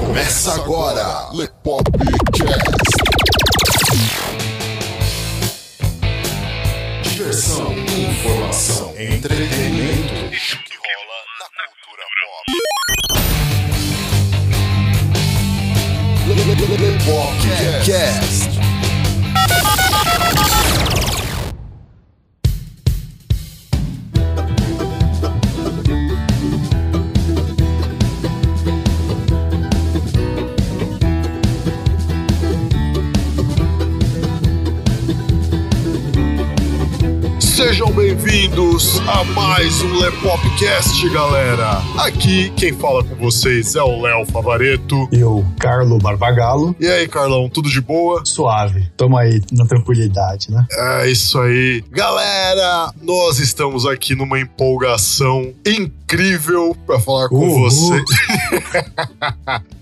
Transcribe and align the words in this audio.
Começa 0.00 0.54
agora, 0.54 1.28
Lepopcast. 1.32 2.12
Diversão, 7.02 7.72
informação, 7.72 8.94
entretenimento. 8.98 10.34
Isso 10.34 10.56
que 10.64 10.74
rola 10.76 11.18
na 11.38 11.46
cultura 11.68 12.04
pop. 12.20 12.44
Lepopcast. 16.82 17.84
Sejam 17.84 18.41
bem-vindos 38.52 39.00
a 39.08 39.24
mais 39.24 39.80
um 39.80 39.98
Lepopcast, 39.98 41.08
galera. 41.08 41.80
Aqui 41.98 42.50
quem 42.50 42.72
fala 42.72 43.02
com 43.02 43.14
vocês 43.16 43.74
é 43.74 43.82
o 43.82 44.02
Léo 44.02 44.26
Favareto. 44.26 45.08
Eu, 45.10 45.44
Carlo 45.58 45.98
Barbagalo. 45.98 46.76
E 46.78 46.86
aí, 46.86 47.08
Carlão, 47.08 47.48
tudo 47.48 47.70
de 47.70 47.80
boa? 47.80 48.22
Suave. 48.26 48.90
Tamo 48.96 49.16
aí 49.16 49.40
na 49.50 49.64
tranquilidade, 49.64 50.50
né? 50.50 50.66
É 50.70 51.10
isso 51.10 51.38
aí. 51.38 51.82
Galera, 51.90 52.92
nós 53.00 53.38
estamos 53.38 53.86
aqui 53.86 54.14
numa 54.14 54.38
empolgação 54.38 55.52
incrível 55.66 56.01
para 56.86 57.00
falar 57.00 57.28
com 57.28 57.36
Uhul. 57.36 57.70
você. 57.70 58.04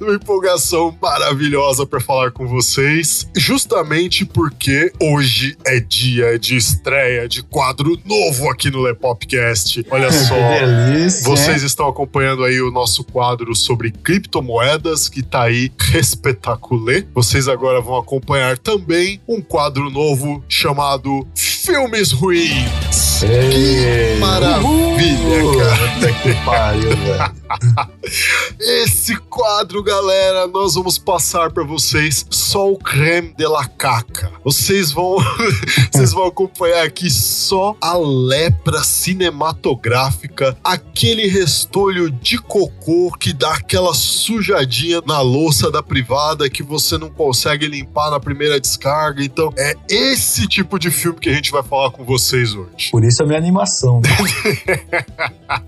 Uma 0.00 0.14
empolgação 0.14 0.96
maravilhosa 1.00 1.86
para 1.86 2.00
falar 2.00 2.30
com 2.32 2.46
vocês, 2.46 3.28
justamente 3.36 4.24
porque 4.24 4.92
hoje 5.00 5.56
é 5.64 5.78
dia 5.78 6.38
de 6.38 6.56
estreia 6.56 7.28
de 7.28 7.42
quadro 7.42 7.98
novo 8.04 8.50
aqui 8.50 8.70
no 8.70 8.82
Lepopcast. 8.82 9.86
Olha 9.90 10.10
só. 10.10 10.34
Que 10.34 10.66
delícia. 10.66 11.24
Vocês 11.24 11.62
estão 11.62 11.88
acompanhando 11.88 12.44
aí 12.44 12.60
o 12.60 12.70
nosso 12.70 13.04
quadro 13.04 13.54
sobre 13.54 13.90
criptomoedas, 13.90 15.08
que 15.08 15.22
tá 15.22 15.44
aí 15.44 15.70
espetaculê. 15.94 17.06
Vocês 17.14 17.48
agora 17.48 17.80
vão 17.80 17.96
acompanhar 17.96 18.58
também 18.58 19.20
um 19.28 19.40
quadro 19.40 19.88
novo 19.90 20.42
chamado 20.48 21.26
Filmes 21.66 22.12
Ruins. 22.12 23.22
Ei. 23.24 24.18
maravilha, 24.20 25.42
Uhul. 25.44 25.58
cara. 25.58 25.76
Puta 25.88 26.12
que 26.12 26.34
pariu, 26.44 26.90
velho. 26.96 27.32
Esse 28.58 29.16
quadro, 29.16 29.82
galera, 29.82 30.46
nós 30.46 30.74
vamos 30.74 30.98
passar 30.98 31.50
pra 31.50 31.64
vocês 31.64 32.26
só 32.30 32.70
o 32.70 32.78
creme 32.78 33.34
de 33.36 33.46
la 33.46 33.66
caca. 33.66 34.32
Vocês 34.44 34.92
vão, 34.92 35.16
vocês 35.92 36.12
vão 36.12 36.26
acompanhar 36.26 36.84
aqui 36.84 37.10
só 37.10 37.76
a 37.80 37.96
lepra 37.96 38.82
cinematográfica, 38.82 40.56
aquele 40.62 41.26
restolho 41.26 42.10
de 42.10 42.38
cocô 42.38 43.12
que 43.18 43.32
dá 43.32 43.54
aquela 43.54 43.94
sujadinha 43.94 45.02
na 45.06 45.20
louça 45.20 45.70
da 45.70 45.82
privada 45.82 46.48
que 46.48 46.62
você 46.62 46.98
não 46.98 47.10
consegue 47.10 47.66
limpar 47.66 48.10
na 48.10 48.20
primeira 48.20 48.60
descarga. 48.60 49.22
Então, 49.22 49.52
é 49.56 49.74
esse 49.88 50.46
tipo 50.46 50.78
de 50.78 50.90
filme 50.90 51.18
que 51.18 51.28
a 51.28 51.34
gente 51.34 51.50
vai 51.50 51.62
falar 51.62 51.90
com 51.90 52.04
vocês 52.04 52.54
hoje. 52.54 52.90
Por 52.90 53.04
isso 53.04 53.22
a 53.22 53.26
minha 53.26 53.38
animação. 53.38 54.00
né? 54.00 54.08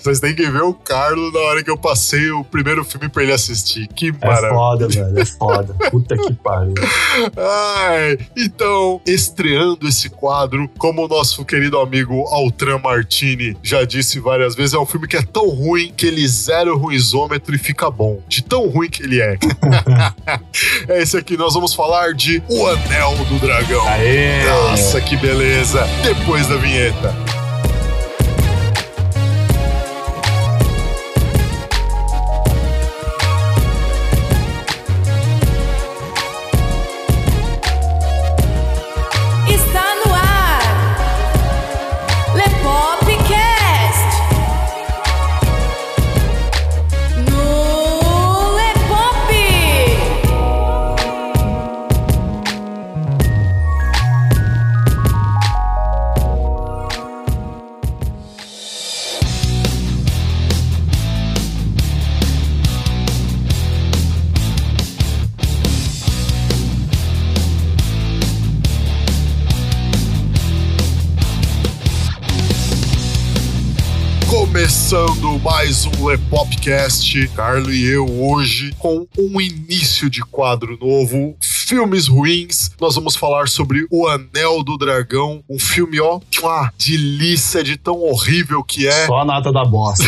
Vocês 0.00 0.20
têm 0.20 0.34
que 0.34 0.50
ver 0.50 0.62
o 0.62 0.74
Carlos 1.04 1.34
na 1.34 1.40
hora 1.40 1.62
que 1.62 1.70
eu 1.70 1.76
passei 1.76 2.30
o 2.30 2.42
primeiro 2.42 2.82
filme 2.82 3.10
pra 3.10 3.22
ele 3.22 3.32
assistir. 3.32 3.86
Que 3.88 4.08
É 4.08 4.26
maravilha. 4.26 4.54
foda, 4.54 4.88
velho. 4.88 5.18
É 5.18 5.24
foda. 5.26 5.74
Puta 5.90 6.16
que 6.16 6.32
pariu. 6.32 6.72
Ai, 7.36 8.18
então, 8.34 9.00
estreando 9.06 9.86
esse 9.86 10.08
quadro, 10.08 10.68
como 10.78 11.04
o 11.04 11.08
nosso 11.08 11.44
querido 11.44 11.78
amigo 11.78 12.22
Altran 12.28 12.78
Martini 12.78 13.54
já 13.62 13.84
disse 13.84 14.18
várias 14.18 14.54
vezes, 14.54 14.72
é 14.72 14.78
um 14.78 14.86
filme 14.86 15.06
que 15.06 15.16
é 15.16 15.22
tão 15.22 15.48
ruim 15.50 15.92
que 15.94 16.06
ele 16.06 16.26
zera 16.26 16.72
o 16.72 16.78
ruizômetro 16.78 17.54
e 17.54 17.58
fica 17.58 17.90
bom. 17.90 18.20
De 18.26 18.42
tão 18.42 18.66
ruim 18.68 18.88
que 18.88 19.02
ele 19.02 19.20
é. 19.20 19.36
é 20.88 21.02
esse 21.02 21.18
aqui, 21.18 21.36
nós 21.36 21.52
vamos 21.52 21.74
falar 21.74 22.14
de 22.14 22.42
O 22.48 22.66
Anel 22.66 23.14
do 23.28 23.38
Dragão. 23.38 23.86
Aê! 23.88 24.44
Nossa, 24.46 25.00
que 25.02 25.16
beleza! 25.18 25.86
Depois 26.02 26.46
da 26.46 26.56
vinheta. 26.56 27.43
Lepopcast, 76.64 77.28
Carlo 77.28 77.70
e 77.70 77.84
eu 77.84 78.06
hoje 78.22 78.74
com 78.78 79.06
um 79.18 79.38
início 79.38 80.08
de 80.08 80.22
quadro 80.22 80.78
novo, 80.80 81.36
filmes 81.40 82.08
ruins. 82.08 82.70
Nós 82.80 82.94
vamos 82.94 83.14
falar 83.16 83.48
sobre 83.48 83.86
O 83.90 84.08
Anel 84.08 84.62
do 84.64 84.78
Dragão, 84.78 85.44
um 85.48 85.58
filme 85.58 86.00
ó, 86.00 86.20
uma 86.42 86.72
delícia 86.78 87.62
de 87.62 87.76
tão 87.76 88.00
horrível 88.00 88.64
que 88.64 88.86
é. 88.86 89.06
Só 89.06 89.20
a 89.20 89.24
nata 89.26 89.52
da 89.52 89.64
bosta. 89.64 90.04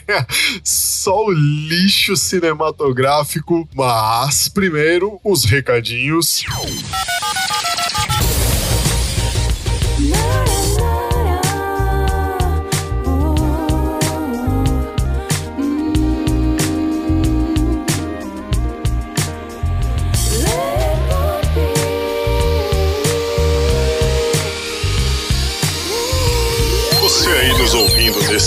Só 0.64 1.26
o 1.26 1.32
lixo 1.32 2.16
cinematográfico, 2.16 3.68
mas 3.74 4.48
primeiro 4.48 5.20
os 5.22 5.44
recadinhos. 5.44 6.44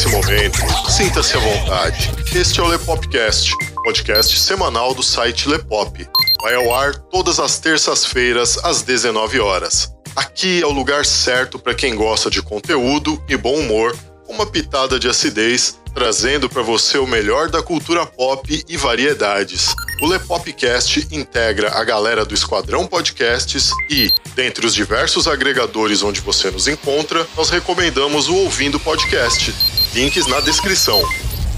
Nesse 0.03 0.07
momento, 0.09 0.57
sinta-se 0.89 1.37
à 1.37 1.39
vontade. 1.39 2.11
Este 2.35 2.59
é 2.59 2.63
o 2.63 2.67
Lepopcast, 2.67 3.53
podcast 3.83 4.37
semanal 4.37 4.93
do 4.93 5.01
site 5.01 5.47
Lepop. 5.47 6.05
Vai 6.41 6.55
ao 6.55 6.73
ar 6.73 6.95
todas 6.95 7.39
as 7.39 7.59
terças-feiras 7.59 8.57
às 8.63 8.81
19 8.81 9.39
horas. 9.39 9.93
Aqui 10.15 10.61
é 10.61 10.65
o 10.65 10.71
lugar 10.71 11.05
certo 11.05 11.57
para 11.57 11.73
quem 11.73 11.95
gosta 11.95 12.29
de 12.29 12.41
conteúdo 12.41 13.23
e 13.29 13.37
bom 13.37 13.55
humor, 13.55 13.95
uma 14.27 14.45
pitada 14.45 14.99
de 14.99 15.07
acidez, 15.07 15.79
trazendo 15.93 16.49
para 16.49 16.61
você 16.61 16.97
o 16.97 17.07
melhor 17.07 17.49
da 17.49 17.61
cultura 17.61 18.05
pop 18.05 18.63
e 18.67 18.77
variedades. 18.77 19.73
O 20.01 20.07
Lepopcast 20.07 21.07
integra 21.11 21.71
a 21.77 21.83
galera 21.83 22.25
do 22.25 22.33
Esquadrão 22.33 22.85
Podcasts 22.85 23.71
e, 23.89 24.11
dentre 24.35 24.65
os 24.65 24.73
diversos 24.73 25.27
agregadores 25.27 26.03
onde 26.03 26.19
você 26.19 26.51
nos 26.51 26.67
encontra, 26.67 27.25
nós 27.37 27.49
recomendamos 27.49 28.27
o 28.27 28.35
Ouvindo 28.35 28.79
Podcast. 28.79 29.53
Links 29.93 30.27
na 30.27 30.39
descrição. 30.39 31.01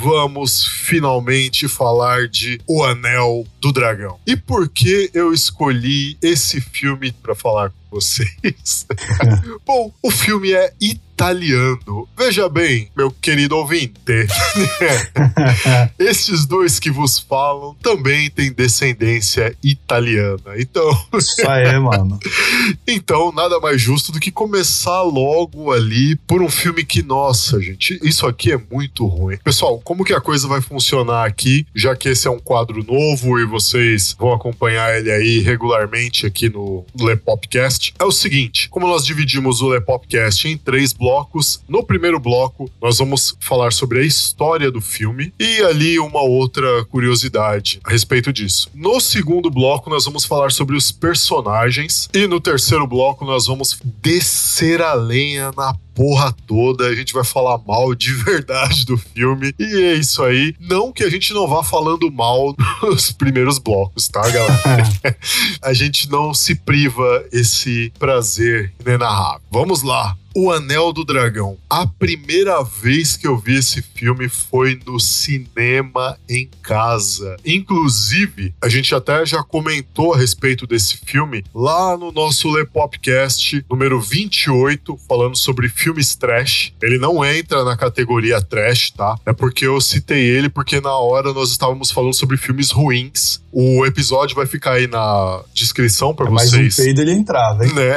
vamos 0.00 0.64
finalmente 0.64 1.66
falar 1.68 2.28
de 2.28 2.60
O 2.66 2.84
Anel 2.84 3.44
do 3.60 3.72
Dragão. 3.72 4.18
E 4.26 4.36
por 4.36 4.68
que 4.68 5.10
eu 5.12 5.32
escolhi 5.32 6.16
esse 6.22 6.60
filme 6.60 7.10
para 7.10 7.34
falar 7.34 7.70
com 7.70 7.96
vocês? 7.96 8.86
Bom, 9.66 9.92
o 10.02 10.10
filme 10.10 10.52
é 10.52 10.72
italiano. 11.18 12.08
Veja 12.16 12.48
bem, 12.48 12.88
meu 12.96 13.10
querido 13.10 13.56
ouvinte, 13.56 13.98
esses 15.98 16.46
dois 16.46 16.78
que 16.78 16.92
vos 16.92 17.18
falam 17.18 17.74
também 17.82 18.30
têm 18.30 18.52
descendência 18.52 19.56
italiana. 19.60 20.54
Então, 20.56 20.88
Isso 21.18 21.48
aí, 21.48 21.76
mano. 21.80 22.20
então 22.86 23.32
nada 23.32 23.58
mais 23.58 23.80
justo 23.80 24.12
do 24.12 24.20
que 24.20 24.30
começar 24.30 25.02
logo 25.02 25.72
ali 25.72 26.14
por 26.14 26.40
um 26.40 26.48
filme 26.48 26.84
que, 26.84 27.02
nossa, 27.02 27.60
gente, 27.60 27.98
isso 28.00 28.24
aqui 28.24 28.52
é 28.52 28.60
muito 28.70 29.04
ruim. 29.04 29.38
Pessoal, 29.38 29.80
como 29.88 30.04
que 30.04 30.12
a 30.12 30.20
coisa 30.20 30.46
vai 30.46 30.60
funcionar 30.60 31.24
aqui, 31.24 31.66
já 31.74 31.96
que 31.96 32.10
esse 32.10 32.28
é 32.28 32.30
um 32.30 32.38
quadro 32.38 32.84
novo 32.84 33.38
e 33.40 33.46
vocês 33.46 34.14
vão 34.18 34.34
acompanhar 34.34 34.94
ele 34.94 35.10
aí 35.10 35.38
regularmente 35.38 36.26
aqui 36.26 36.50
no 36.50 36.84
Lepopcast? 36.94 37.94
É 37.98 38.04
o 38.04 38.12
seguinte, 38.12 38.68
como 38.68 38.86
nós 38.86 39.02
dividimos 39.02 39.62
o 39.62 39.68
Lepopcast 39.68 40.46
em 40.46 40.58
três 40.58 40.92
blocos, 40.92 41.62
no 41.66 41.82
primeiro 41.82 42.20
bloco 42.20 42.70
nós 42.82 42.98
vamos 42.98 43.34
falar 43.40 43.72
sobre 43.72 44.00
a 44.00 44.04
história 44.04 44.70
do 44.70 44.82
filme 44.82 45.32
e 45.40 45.62
ali 45.62 45.98
uma 45.98 46.20
outra 46.20 46.84
curiosidade 46.84 47.80
a 47.82 47.90
respeito 47.90 48.30
disso. 48.30 48.68
No 48.74 49.00
segundo 49.00 49.50
bloco 49.50 49.88
nós 49.88 50.04
vamos 50.04 50.26
falar 50.26 50.52
sobre 50.52 50.76
os 50.76 50.92
personagens 50.92 52.10
e 52.12 52.26
no 52.26 52.42
terceiro 52.42 52.86
bloco 52.86 53.24
nós 53.24 53.46
vamos 53.46 53.80
descer 54.02 54.82
a 54.82 54.92
lenha 54.92 55.50
na 55.56 55.74
porra 55.98 56.32
toda, 56.46 56.86
a 56.86 56.94
gente 56.94 57.12
vai 57.12 57.24
falar 57.24 57.58
mal 57.66 57.92
de 57.92 58.14
verdade 58.22 58.86
do 58.86 58.96
filme. 58.96 59.52
E 59.58 59.82
é 59.82 59.94
isso 59.94 60.22
aí. 60.22 60.54
Não 60.60 60.92
que 60.92 61.02
a 61.02 61.10
gente 61.10 61.34
não 61.34 61.48
vá 61.48 61.64
falando 61.64 62.08
mal 62.12 62.54
nos 62.80 63.10
primeiros 63.10 63.58
blocos, 63.58 64.06
tá, 64.06 64.22
galera? 64.30 65.18
a 65.60 65.72
gente 65.72 66.08
não 66.08 66.32
se 66.32 66.54
priva 66.54 67.24
esse 67.32 67.92
prazer 67.98 68.72
inenarrável. 68.80 69.40
Vamos 69.50 69.82
lá. 69.82 70.16
O 70.40 70.52
Anel 70.52 70.92
do 70.92 71.04
Dragão. 71.04 71.58
A 71.68 71.84
primeira 71.84 72.62
vez 72.62 73.16
que 73.16 73.26
eu 73.26 73.36
vi 73.36 73.56
esse 73.56 73.82
filme 73.82 74.28
foi 74.28 74.78
no 74.86 75.00
cinema 75.00 76.16
em 76.28 76.48
casa. 76.62 77.36
Inclusive, 77.44 78.54
a 78.62 78.68
gente 78.68 78.94
até 78.94 79.26
já 79.26 79.42
comentou 79.42 80.14
a 80.14 80.16
respeito 80.16 80.64
desse 80.64 80.98
filme 80.98 81.44
lá 81.52 81.96
no 81.96 82.12
nosso 82.12 82.48
Lepopcast 82.52 83.64
número 83.68 84.00
28, 84.00 84.96
falando 85.08 85.36
sobre 85.36 85.68
filmes 85.68 86.14
trash. 86.14 86.72
Ele 86.80 86.98
não 86.98 87.24
entra 87.24 87.64
na 87.64 87.76
categoria 87.76 88.40
trash, 88.40 88.92
tá? 88.92 89.18
É 89.26 89.32
porque 89.32 89.66
eu 89.66 89.80
citei 89.80 90.22
ele 90.22 90.48
porque 90.48 90.80
na 90.80 90.96
hora 90.96 91.32
nós 91.32 91.50
estávamos 91.50 91.90
falando 91.90 92.14
sobre 92.14 92.36
filmes 92.36 92.70
ruins. 92.70 93.42
O 93.50 93.84
episódio 93.84 94.36
vai 94.36 94.46
ficar 94.46 94.74
aí 94.74 94.86
na 94.86 95.42
descrição 95.52 96.14
para 96.14 96.30
um 96.30 96.34
vocês. 96.34 96.76
peido 96.76 97.00
ele 97.00 97.10
entrava, 97.10 97.66
hein? 97.66 97.72
né? 97.74 97.96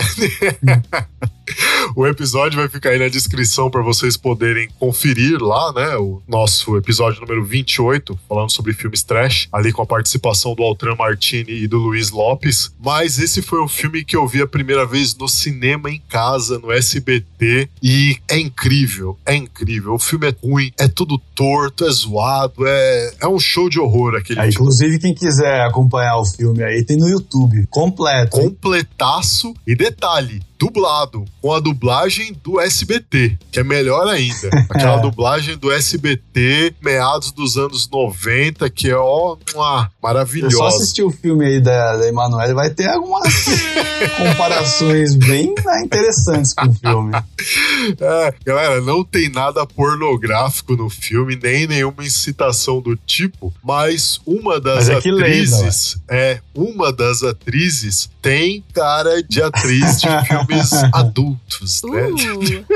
O 1.95 2.07
episódio 2.07 2.57
vai 2.59 2.69
ficar 2.69 2.91
aí 2.91 2.99
na 2.99 3.09
descrição 3.09 3.69
para 3.69 3.81
vocês 3.81 4.15
poderem 4.15 4.69
conferir 4.79 5.41
lá, 5.41 5.73
né? 5.73 5.97
O 5.97 6.21
nosso 6.27 6.77
episódio 6.77 7.19
número 7.19 7.43
28, 7.43 8.17
falando 8.29 8.51
sobre 8.51 8.71
filmes 8.71 9.03
trash, 9.03 9.49
ali 9.51 9.73
com 9.73 9.81
a 9.81 9.85
participação 9.85 10.53
do 10.55 10.63
Altran 10.63 10.95
Martini 10.95 11.51
e 11.63 11.67
do 11.67 11.79
Luiz 11.79 12.11
Lopes. 12.11 12.71
Mas 12.79 13.19
esse 13.19 13.41
foi 13.41 13.61
um 13.61 13.67
filme 13.67 14.05
que 14.05 14.15
eu 14.15 14.25
vi 14.27 14.41
a 14.41 14.47
primeira 14.47 14.85
vez 14.85 15.15
no 15.17 15.27
cinema 15.27 15.89
em 15.89 16.01
casa, 16.07 16.59
no 16.59 16.71
SBT, 16.71 17.67
e 17.81 18.17
é 18.29 18.39
incrível, 18.39 19.17
é 19.25 19.35
incrível. 19.35 19.95
O 19.95 19.99
filme 19.99 20.29
é 20.29 20.35
ruim, 20.41 20.71
é 20.77 20.87
tudo 20.87 21.17
torto, 21.35 21.83
é 21.85 21.91
zoado, 21.91 22.65
é, 22.65 23.13
é 23.21 23.27
um 23.27 23.39
show 23.39 23.69
de 23.69 23.79
horror 23.79 24.15
aquele 24.15 24.39
É, 24.39 24.43
filme. 24.43 24.55
inclusive, 24.55 24.99
quem 24.99 25.13
quiser 25.13 25.61
acompanhar 25.65 26.17
o 26.17 26.25
filme 26.25 26.63
aí, 26.63 26.85
tem 26.85 26.95
no 26.97 27.09
YouTube, 27.09 27.67
completo. 27.69 28.37
completaço 28.39 29.53
e 29.65 29.75
detalhe, 29.75 30.41
dublado, 30.61 31.25
com 31.41 31.51
a 31.51 31.59
dublagem 31.59 32.33
do 32.43 32.59
SBT, 32.59 33.35
que 33.51 33.59
é 33.59 33.63
melhor 33.63 34.07
ainda. 34.07 34.49
Aquela 34.69 34.99
É. 34.99 35.01
dublagem 35.01 35.57
do 35.57 35.71
SBT, 35.71 36.75
meados 36.79 37.31
dos 37.31 37.57
anos 37.57 37.89
90, 37.89 38.69
que 38.69 38.87
é 38.91 38.95
ó, 38.95 39.37
mua, 39.55 39.79
Eu 39.79 39.81
só 39.81 39.89
maravilhosa. 40.03 40.67
assistir 40.67 41.01
o 41.01 41.09
filme 41.09 41.45
aí 41.47 41.59
da, 41.59 41.97
da 41.97 42.07
Emanuele, 42.07 42.53
vai 42.53 42.69
ter 42.69 42.87
algumas 42.89 43.33
comparações 44.17 45.15
bem 45.15 45.53
né, 45.65 45.81
interessantes 45.83 46.53
com 46.53 46.67
o 46.67 46.73
filme. 46.73 47.11
É, 47.99 48.33
galera, 48.45 48.79
não 48.81 49.03
tem 49.03 49.27
nada 49.27 49.65
pornográfico 49.65 50.75
no 50.75 50.87
filme, 50.87 51.35
nem 51.41 51.65
nenhuma 51.65 52.03
incitação 52.05 52.79
do 52.79 52.95
tipo, 52.95 53.51
mas 53.63 54.21
uma 54.25 54.59
das 54.59 54.87
Mas 54.87 54.89
é 54.89 54.97
atrizes, 54.97 55.97
é, 56.07 56.39
uma 56.53 56.93
das 56.93 57.23
atrizes 57.23 58.07
tem 58.21 58.63
cara 58.71 59.23
de 59.23 59.41
atriz 59.41 59.99
de 59.99 60.07
filmes 60.51 60.73
adultos, 60.93 61.81
né? 61.83 62.07
Uh, 62.09 62.71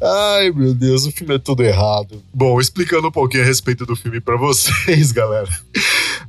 Ai, 0.36 0.50
meu 0.50 0.74
Deus, 0.74 1.06
o 1.06 1.12
filme 1.12 1.34
é 1.34 1.38
tudo 1.38 1.62
errado. 1.62 2.22
Bom, 2.32 2.60
explicando 2.60 3.08
um 3.08 3.12
pouquinho 3.12 3.42
a 3.42 3.46
respeito 3.46 3.86
do 3.86 3.96
filme 3.96 4.20
pra 4.20 4.36
vocês, 4.36 5.10
galera. 5.12 5.48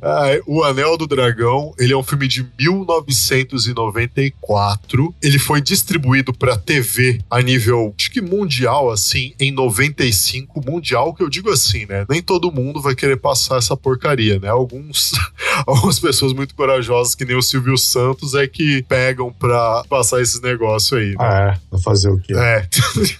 Ai, 0.01 0.41
o 0.47 0.63
Anel 0.63 0.97
do 0.97 1.05
Dragão, 1.05 1.75
ele 1.77 1.93
é 1.93 1.97
um 1.97 2.01
filme 2.01 2.27
de 2.27 2.43
1994. 2.57 5.13
Ele 5.21 5.37
foi 5.37 5.61
distribuído 5.61 6.33
pra 6.33 6.57
TV 6.57 7.19
a 7.29 7.39
nível, 7.39 7.93
acho 7.97 8.09
que 8.09 8.19
mundial, 8.19 8.89
assim, 8.89 9.35
em 9.39 9.51
95. 9.51 10.59
Mundial, 10.65 11.13
que 11.13 11.21
eu 11.21 11.29
digo 11.29 11.51
assim, 11.51 11.85
né? 11.85 12.03
Nem 12.09 12.21
todo 12.21 12.51
mundo 12.51 12.81
vai 12.81 12.95
querer 12.95 13.17
passar 13.17 13.57
essa 13.57 13.77
porcaria, 13.77 14.39
né? 14.39 14.49
Alguns, 14.49 15.11
algumas 15.67 15.99
pessoas 15.99 16.33
muito 16.33 16.55
corajosas, 16.55 17.13
que 17.13 17.25
nem 17.25 17.35
o 17.35 17.41
Silvio 17.41 17.77
Santos, 17.77 18.33
é 18.33 18.47
que 18.47 18.81
pegam 18.83 19.31
pra 19.31 19.83
passar 19.87 20.21
esses 20.21 20.41
negócios 20.41 20.99
aí. 20.99 21.11
né? 21.11 21.17
Ah, 21.19 21.57
é, 21.71 21.77
fazer 21.77 22.09
o 22.09 22.17
quê? 22.17 22.33
É. 22.35 22.67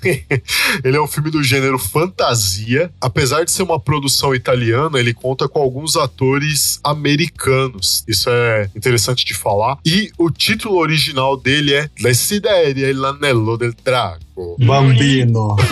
ele 0.83 0.97
é 0.97 1.01
um 1.01 1.07
filme 1.07 1.29
do 1.29 1.43
gênero 1.43 1.77
fantasia. 1.77 2.91
Apesar 2.99 3.43
de 3.43 3.51
ser 3.51 3.61
uma 3.63 3.79
produção 3.79 4.33
italiana, 4.33 4.99
ele 4.99 5.13
conta 5.13 5.47
com 5.47 5.61
alguns 5.61 5.95
atores 5.95 6.70
americanos. 6.83 8.03
Isso 8.07 8.29
é 8.29 8.69
interessante 8.75 9.25
de 9.25 9.33
falar. 9.33 9.77
E 9.85 10.11
o 10.17 10.29
título 10.29 10.77
original 10.77 11.35
dele 11.35 11.73
é 11.73 11.89
Desideria 11.99 12.89
e 12.89 12.93
l'anello 12.93 13.57
del 13.57 13.73
drago. 13.83 14.21
Bambino. 14.59 15.55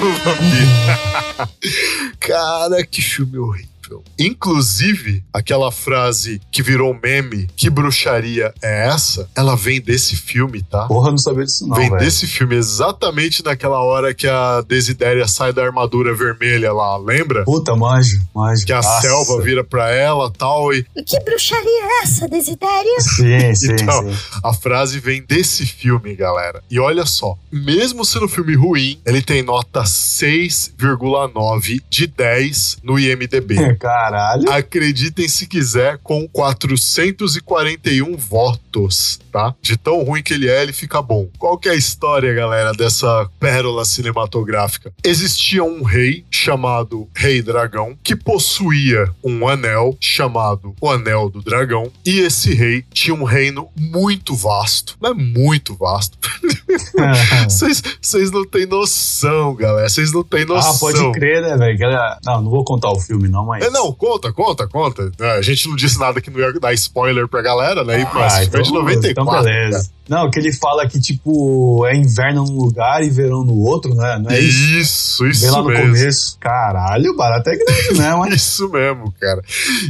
Cara, 2.20 2.86
que 2.86 3.02
filme 3.02 3.38
horrível. 3.38 3.69
Inclusive, 4.18 5.24
aquela 5.34 5.72
frase 5.72 6.42
que 6.52 6.62
virou 6.64 6.94
meme, 7.02 7.48
que 7.56 7.70
bruxaria 7.70 8.54
é 8.62 8.88
essa? 8.88 9.30
Ela 9.36 9.56
vem 9.56 9.80
desse 9.82 10.16
filme, 10.16 10.62
tá? 10.64 10.86
Porra, 10.88 11.12
não 11.12 11.18
sabia 11.18 11.46
disso 11.46 11.68
não, 11.68 11.76
Vem 11.76 11.90
velho. 11.90 12.00
desse 12.02 12.26
filme 12.28 12.56
exatamente 12.56 13.44
naquela 13.44 13.80
hora 13.82 14.14
que 14.14 14.28
a 14.28 14.62
Desidéria 14.62 15.28
sai 15.28 15.52
da 15.54 15.64
armadura 15.64 16.14
vermelha 16.16 16.72
lá, 16.74 16.98
lembra? 16.98 17.44
Puta, 17.44 17.76
manjo, 17.76 18.20
manjo. 18.34 18.66
Que 18.66 18.74
a 18.74 18.78
Nossa. 18.78 19.02
selva 19.02 19.42
vira 19.42 19.64
pra 19.64 19.90
ela 19.92 20.32
tal, 20.32 20.74
e 20.74 20.84
que 21.06 21.20
bruxaria 21.22 21.84
é 21.84 22.04
essa, 22.04 22.28
Desidério? 22.28 23.02
Sim, 23.02 23.54
sim, 23.56 23.72
Então, 23.74 24.10
sim. 24.12 24.18
a 24.44 24.54
frase 24.54 25.00
vem 25.00 25.22
desse 25.22 25.66
filme, 25.66 26.16
galera. 26.16 26.64
E 26.70 26.80
olha 26.80 27.06
só, 27.06 27.38
mesmo 27.52 28.04
sendo 28.06 28.26
um 28.26 28.30
filme 28.30 28.56
ruim, 28.56 29.00
ele 29.06 29.22
tem 29.22 29.42
nota 29.44 29.84
6,9 29.84 31.82
de 31.90 32.08
10 32.08 32.78
no 32.84 33.00
IMDB. 33.00 33.56
Caralho. 33.80 34.52
Acreditem 34.52 35.28
se 35.28 35.48
quiser, 35.48 35.98
com 36.00 36.28
441 36.28 38.18
votos, 38.18 39.20
tá? 39.32 39.56
De 39.62 39.78
tão 39.78 40.04
ruim 40.04 40.22
que 40.22 40.34
ele 40.34 40.50
é, 40.50 40.62
ele 40.62 40.74
fica 40.74 41.02
bom. 41.02 41.28
Qual 41.38 41.58
que 41.58 41.70
é 41.70 41.72
a 41.72 41.76
história, 41.76 42.34
galera, 42.34 42.74
dessa 42.74 43.30
pérola 43.40 43.86
cinematográfica? 43.86 44.92
Existia 45.04 45.64
um 45.64 45.84
rei 45.84 46.26
chamado 46.30 47.08
Rei 47.16 47.42
Dragão 47.42 47.98
que 48.04 48.16
possuía 48.16 49.10
um 49.24 49.48
anel 49.48 49.98
chamado 50.00 50.76
o 50.82 50.90
Anel 50.90 51.30
do 51.30 51.42
Dragão. 51.42 51.92
E 52.06 52.20
esse 52.20 52.54
rei 52.54 52.84
tinha 52.92 53.16
um 53.16 53.24
reino 53.24 53.70
muito 53.78 54.36
vasto, 54.36 54.96
mas 55.00 55.16
muito 55.16 55.76
vasto. 55.76 56.18
Vocês 57.50 57.82
vocês 58.02 58.32
não 58.32 58.46
têm 58.46 58.66
noção, 58.66 59.56
galera. 59.56 59.90
Vocês 59.90 60.12
não 60.12 60.24
têm 60.24 60.46
noção. 60.46 60.72
ah, 60.74 60.80
pode 60.80 61.12
crer, 61.20 61.42
né, 61.42 61.56
velho? 61.58 61.80
Não, 62.26 62.42
não 62.42 62.50
vou 62.50 62.64
contar 62.64 62.92
o 62.92 63.00
filme, 63.00 63.28
não, 63.28 63.46
mas. 63.46 63.64
É, 63.70 63.72
não, 63.72 63.94
conta, 63.94 64.34
conta, 64.34 64.68
conta. 64.68 65.12
A 65.38 65.42
gente 65.42 65.68
não 65.68 65.76
disse 65.76 66.00
nada 66.00 66.20
que 66.20 66.30
não 66.30 66.40
ia 66.40 66.52
dar 66.60 66.74
spoiler 66.74 67.28
pra 67.28 67.42
galera, 67.42 67.84
né? 67.84 68.02
Ah, 68.02 68.12
mas 68.14 68.48
então, 68.48 68.52
foi 68.52 68.64
de 68.64 68.72
94. 68.74 69.12
então 69.12 69.26
beleza. 69.26 69.90
Não, 70.10 70.28
que 70.32 70.40
ele 70.40 70.52
fala 70.52 70.88
que, 70.88 71.00
tipo, 71.00 71.86
é 71.86 71.96
inverno 71.96 72.44
num 72.44 72.58
lugar 72.58 73.04
e 73.04 73.12
verão 73.12 73.44
no 73.44 73.56
outro, 73.60 73.94
né? 73.94 74.20
Não 74.20 74.32
é 74.32 74.40
isso? 74.40 74.80
Isso, 74.80 75.28
isso 75.28 75.42
Vem 75.42 75.52
lá 75.52 75.62
no 75.62 75.68
mesmo. 75.68 75.84
começo. 75.86 76.38
Caralho, 76.40 77.12
o 77.12 77.16
barato 77.16 77.48
é 77.52 77.56
grande 77.56 77.94
mesmo, 78.02 78.26
hein? 78.26 78.34
Isso 78.34 78.68
mesmo, 78.70 79.14
cara. 79.20 79.40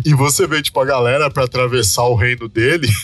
E 0.05 0.13
você 0.13 0.45
vê, 0.45 0.62
tipo, 0.62 0.77
a 0.81 0.86
galera 0.86 1.29
pra 1.31 1.45
atravessar 1.45 2.03
o 2.03 2.15
reino 2.15 2.50
dele. 2.50 2.89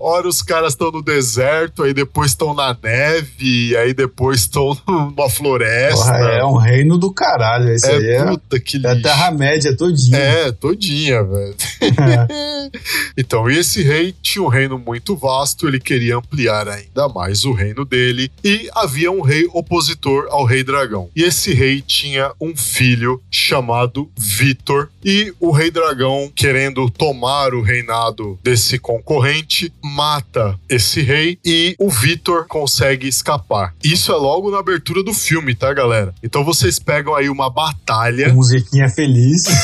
Ora, 0.00 0.26
os 0.28 0.42
caras 0.42 0.72
estão 0.72 0.90
no 0.90 1.02
deserto, 1.02 1.82
aí 1.82 1.92
depois 1.94 2.30
estão 2.32 2.54
na 2.54 2.76
neve, 2.82 3.76
aí 3.76 3.92
depois 3.94 4.40
estão 4.40 4.76
numa 4.86 5.28
floresta. 5.30 6.04
Porra, 6.12 6.24
é 6.30 6.44
um 6.44 6.56
reino 6.56 6.98
do 6.98 7.12
caralho. 7.12 7.70
Esse 7.72 7.88
aí 7.88 8.04
É, 8.04 8.16
é, 8.16 8.24
puta 8.24 8.47
que 8.60 8.84
é 8.84 8.90
a. 8.90 9.00
Terra-média 9.00 9.76
todinha. 9.76 10.16
É, 10.16 10.52
todinha, 10.52 11.24
velho. 11.24 11.54
então, 13.16 13.50
e 13.50 13.58
esse 13.58 13.82
rei 13.82 14.14
tinha 14.22 14.42
um 14.42 14.48
reino 14.48 14.78
muito 14.78 15.16
vasto, 15.16 15.66
ele 15.66 15.80
queria 15.80 16.16
ampliar 16.16 16.68
ainda 16.68 17.08
mais 17.08 17.44
o 17.44 17.52
reino 17.52 17.84
dele, 17.84 18.30
e 18.44 18.68
havia 18.74 19.10
um 19.10 19.20
rei 19.20 19.46
opositor 19.52 20.26
ao 20.30 20.44
rei 20.44 20.62
dragão. 20.62 21.10
E 21.14 21.22
esse 21.22 21.52
rei 21.52 21.80
tinha 21.80 22.32
um 22.40 22.56
filho 22.56 23.20
chamado 23.30 24.10
Vitor, 24.16 24.88
e 25.04 25.32
o 25.40 25.50
rei 25.50 25.70
dragão, 25.70 26.30
querendo 26.34 26.88
tomar 26.90 27.54
o 27.54 27.62
reinado 27.62 28.38
desse 28.42 28.78
concorrente, 28.78 29.72
mata 29.82 30.58
esse 30.68 31.00
rei 31.00 31.38
e 31.44 31.74
o 31.78 31.88
Vitor 31.88 32.46
consegue 32.46 33.08
escapar. 33.08 33.74
Isso 33.82 34.12
é 34.12 34.16
logo 34.16 34.50
na 34.50 34.58
abertura 34.58 35.02
do 35.02 35.14
filme, 35.14 35.54
tá, 35.54 35.72
galera? 35.72 36.14
Então 36.22 36.44
vocês 36.44 36.78
pegam 36.78 37.14
aí 37.14 37.28
uma 37.28 37.50
batalha 37.50 38.32
musiquinha 38.38 38.88
feliz. 38.88 39.44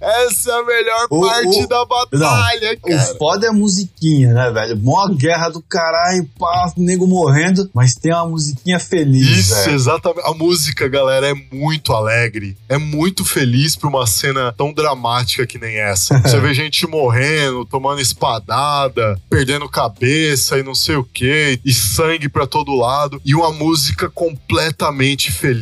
Essa 0.00 0.50
é 0.50 0.54
a 0.54 0.64
melhor 0.64 1.06
O- 1.10 1.20
parte 1.20 1.64
o- 1.64 1.66
da 1.68 1.84
batalha, 1.84 2.76
cara. 2.76 3.12
O 3.12 3.18
foda 3.18 3.46
é 3.46 3.50
a 3.50 3.52
musiquinha, 3.52 4.32
né, 4.32 4.50
velho? 4.50 4.76
Mó 4.78 5.08
guerra 5.08 5.48
do 5.48 5.62
caralho, 5.62 6.28
pá, 6.38 6.72
nego 6.76 7.06
morrendo, 7.06 7.68
mas 7.74 7.94
tem 7.94 8.12
uma 8.12 8.26
musiquinha 8.28 8.78
feliz, 8.78 9.38
Isso, 9.38 9.54
velho. 9.54 9.74
exatamente. 9.74 10.26
A 10.28 10.32
música, 10.34 10.88
galera, 10.88 11.28
é 11.28 11.34
muito 11.52 11.92
alegre. 11.92 12.56
É 12.68 12.78
muito 12.78 13.24
feliz 13.24 13.76
pra 13.76 13.88
uma 13.88 14.06
cena 14.06 14.52
tão 14.52 14.72
dramática 14.72 15.46
que 15.46 15.58
nem 15.58 15.76
essa. 15.76 16.18
Você 16.26 16.38
vê 16.40 16.52
gente 16.54 16.86
morrendo, 16.86 17.64
tomando 17.64 18.00
espadada, 18.00 19.20
perdendo 19.30 19.68
cabeça 19.68 20.58
e 20.58 20.62
não 20.62 20.74
sei 20.74 20.96
o 20.96 21.04
que, 21.04 21.60
e 21.64 21.72
sangue 21.72 22.28
pra 22.28 22.46
todo 22.46 22.74
lado, 22.74 23.20
e 23.24 23.34
uma 23.34 23.52
música 23.52 24.08
completamente 24.10 25.30
feliz. 25.32 25.55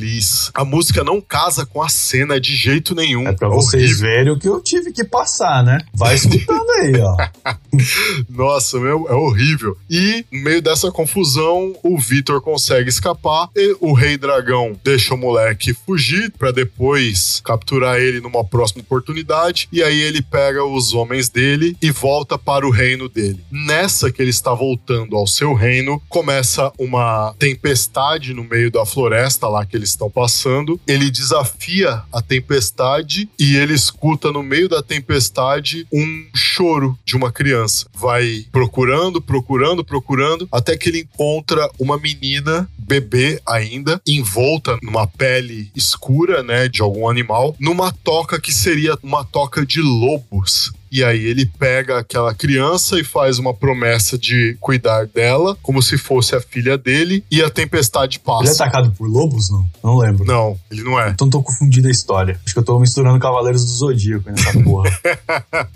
A 0.54 0.64
música 0.64 1.02
não 1.04 1.20
casa 1.20 1.64
com 1.66 1.82
a 1.82 1.88
cena 1.88 2.40
de 2.40 2.54
jeito 2.54 2.94
nenhum. 2.94 3.26
É 3.28 3.32
pra 3.32 3.48
vocês 3.48 3.84
Horrível. 3.84 4.08
verem 4.08 4.32
o 4.32 4.38
que 4.38 4.48
eu 4.48 4.60
tive 4.60 4.92
que 4.92 5.04
passar, 5.04 5.62
né? 5.64 5.78
Vai 5.94 6.14
escutando 6.14 6.70
aí, 6.80 6.92
ó. 7.00 7.16
Nossa, 8.28 8.78
meu, 8.78 9.06
é 9.08 9.14
horrível. 9.14 9.76
E, 9.90 10.24
no 10.32 10.40
meio 10.42 10.62
dessa 10.62 10.90
confusão, 10.90 11.74
o 11.82 11.98
Vitor 11.98 12.40
consegue 12.40 12.88
escapar 12.88 13.48
e 13.54 13.76
o 13.80 13.92
Rei 13.92 14.16
Dragão 14.16 14.78
deixa 14.84 15.14
o 15.14 15.18
moleque 15.18 15.74
fugir 15.74 16.32
pra 16.38 16.50
depois 16.50 17.40
capturar 17.44 17.98
ele 17.98 18.20
numa 18.20 18.44
próxima 18.44 18.82
oportunidade. 18.82 19.68
E 19.72 19.82
aí 19.82 20.00
ele 20.00 20.22
pega 20.22 20.64
os 20.64 20.94
homens 20.94 21.28
dele 21.28 21.76
e 21.80 21.90
volta 21.90 22.38
para 22.38 22.66
o 22.66 22.70
reino 22.70 23.08
dele. 23.08 23.40
Nessa 23.50 24.10
que 24.10 24.22
ele 24.22 24.30
está 24.30 24.52
voltando 24.54 25.16
ao 25.16 25.26
seu 25.26 25.54
reino, 25.54 26.00
começa 26.08 26.72
uma 26.78 27.34
tempestade 27.38 28.32
no 28.34 28.44
meio 28.44 28.70
da 28.70 28.84
floresta 28.86 29.48
lá 29.48 29.64
que 29.64 29.76
eles 29.84 29.90
estão 29.90 30.10
passando. 30.10 30.80
Ele 30.86 31.10
desafia 31.10 32.02
a 32.12 32.22
tempestade 32.22 33.28
e 33.38 33.56
ele 33.56 33.74
escuta 33.74 34.32
no 34.32 34.42
meio 34.42 34.68
da 34.68 34.82
tempestade 34.82 35.86
um 35.92 36.26
choro 36.34 36.98
de 37.04 37.14
uma 37.14 37.30
criança. 37.30 37.86
Vai 37.94 38.46
procurando, 38.50 39.20
procurando, 39.20 39.84
procurando, 39.84 40.48
até 40.50 40.76
que 40.76 40.88
ele 40.88 41.00
encontra 41.00 41.68
uma 41.78 41.98
menina, 41.98 42.68
bebê 42.78 43.40
ainda, 43.46 44.00
envolta 44.06 44.78
numa 44.82 45.06
pele 45.06 45.70
escura, 45.76 46.42
né, 46.42 46.68
de 46.68 46.80
algum 46.80 47.08
animal, 47.08 47.54
numa 47.60 47.92
toca 47.92 48.40
que 48.40 48.52
seria 48.52 48.98
uma 49.02 49.24
toca 49.24 49.64
de 49.64 49.80
lobos. 49.80 50.72
E 50.94 51.02
aí 51.02 51.24
ele 51.24 51.44
pega 51.44 51.98
aquela 51.98 52.32
criança 52.32 53.00
e 53.00 53.02
faz 53.02 53.40
uma 53.40 53.52
promessa 53.52 54.16
de 54.16 54.56
cuidar 54.60 55.08
dela, 55.08 55.58
como 55.60 55.82
se 55.82 55.98
fosse 55.98 56.36
a 56.36 56.40
filha 56.40 56.78
dele, 56.78 57.24
e 57.28 57.42
a 57.42 57.50
tempestade 57.50 58.18
Ele 58.18 58.22
é 58.22 58.46
passa. 58.46 58.62
atacado 58.62 58.92
por 58.96 59.08
lobos, 59.08 59.50
não? 59.50 59.68
Não 59.82 59.98
lembro. 59.98 60.24
Não, 60.24 60.56
ele 60.70 60.84
não 60.84 61.00
é. 61.00 61.10
Então 61.10 61.28
tô 61.28 61.42
confundindo 61.42 61.88
a 61.88 61.90
história. 61.90 62.38
Acho 62.44 62.54
que 62.54 62.60
eu 62.60 62.64
tô 62.64 62.78
misturando 62.78 63.18
Cavaleiros 63.18 63.64
do 63.64 63.70
Zodíaco 63.72 64.30
nessa 64.30 64.52
porra. 64.62 64.88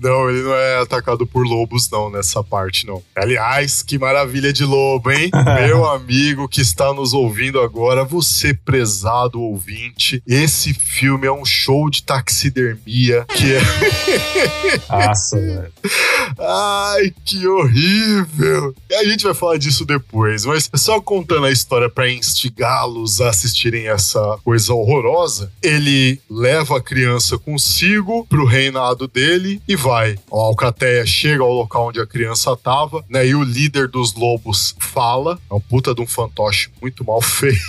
Não, 0.00 0.28
ele 0.28 0.42
não 0.42 0.54
é 0.54 0.82
atacado 0.82 1.26
por 1.26 1.46
lobos, 1.46 1.88
não, 1.90 2.10
nessa 2.10 2.42
parte, 2.42 2.84
não. 2.86 3.02
Aliás, 3.14 3.82
que 3.82 3.98
maravilha 3.98 4.52
de 4.52 4.64
lobo, 4.64 5.10
hein? 5.10 5.30
Meu 5.66 5.88
amigo 5.88 6.48
que 6.48 6.60
está 6.60 6.92
nos 6.92 7.12
ouvindo 7.12 7.60
agora, 7.60 8.04
você 8.04 8.52
prezado 8.52 9.40
ouvinte, 9.40 10.22
esse 10.26 10.74
filme 10.74 11.26
é 11.26 11.32
um 11.32 11.44
show 11.44 11.88
de 11.88 12.02
taxidermia 12.02 13.24
que 13.28 13.54
é. 13.54 13.60
Nossa, 14.88 15.38
velho. 15.38 15.72
Ai, 16.38 17.12
que 17.24 17.46
horrível! 17.46 18.74
E 18.90 18.94
a 18.94 19.04
gente 19.04 19.24
vai 19.24 19.34
falar 19.34 19.58
disso 19.58 19.84
depois, 19.84 20.44
mas 20.44 20.70
só 20.74 21.00
contando 21.00 21.46
a 21.46 21.50
história 21.50 21.88
para 21.88 22.10
instigá-los 22.10 23.20
a 23.20 23.30
assistirem 23.30 23.88
essa 23.88 24.38
coisa 24.44 24.74
horrorosa, 24.74 25.52
ele 25.62 26.20
leva 26.30 26.78
a 26.78 26.82
criança 26.82 27.38
consigo 27.38 28.26
pro 28.26 28.44
reinado 28.44 29.08
dele 29.08 29.60
e 29.66 29.76
vai. 29.76 30.18
A 30.32 30.36
Alcateia 30.36 31.06
chega 31.06 31.42
ao 31.42 31.52
local 31.52 31.88
onde 31.88 32.00
a 32.00 32.06
criança 32.06 32.56
tava, 32.56 33.04
né? 33.08 33.26
E 33.26 33.34
o 33.34 33.42
líder 33.42 33.88
dos 33.88 34.14
lobos 34.14 34.74
fala. 34.78 35.38
É 35.50 35.54
um 35.54 35.60
puta 35.60 35.94
de 35.94 36.00
um 36.00 36.06
fantoche 36.06 36.70
muito 36.80 37.04
mal 37.04 37.20
feito. 37.20 37.56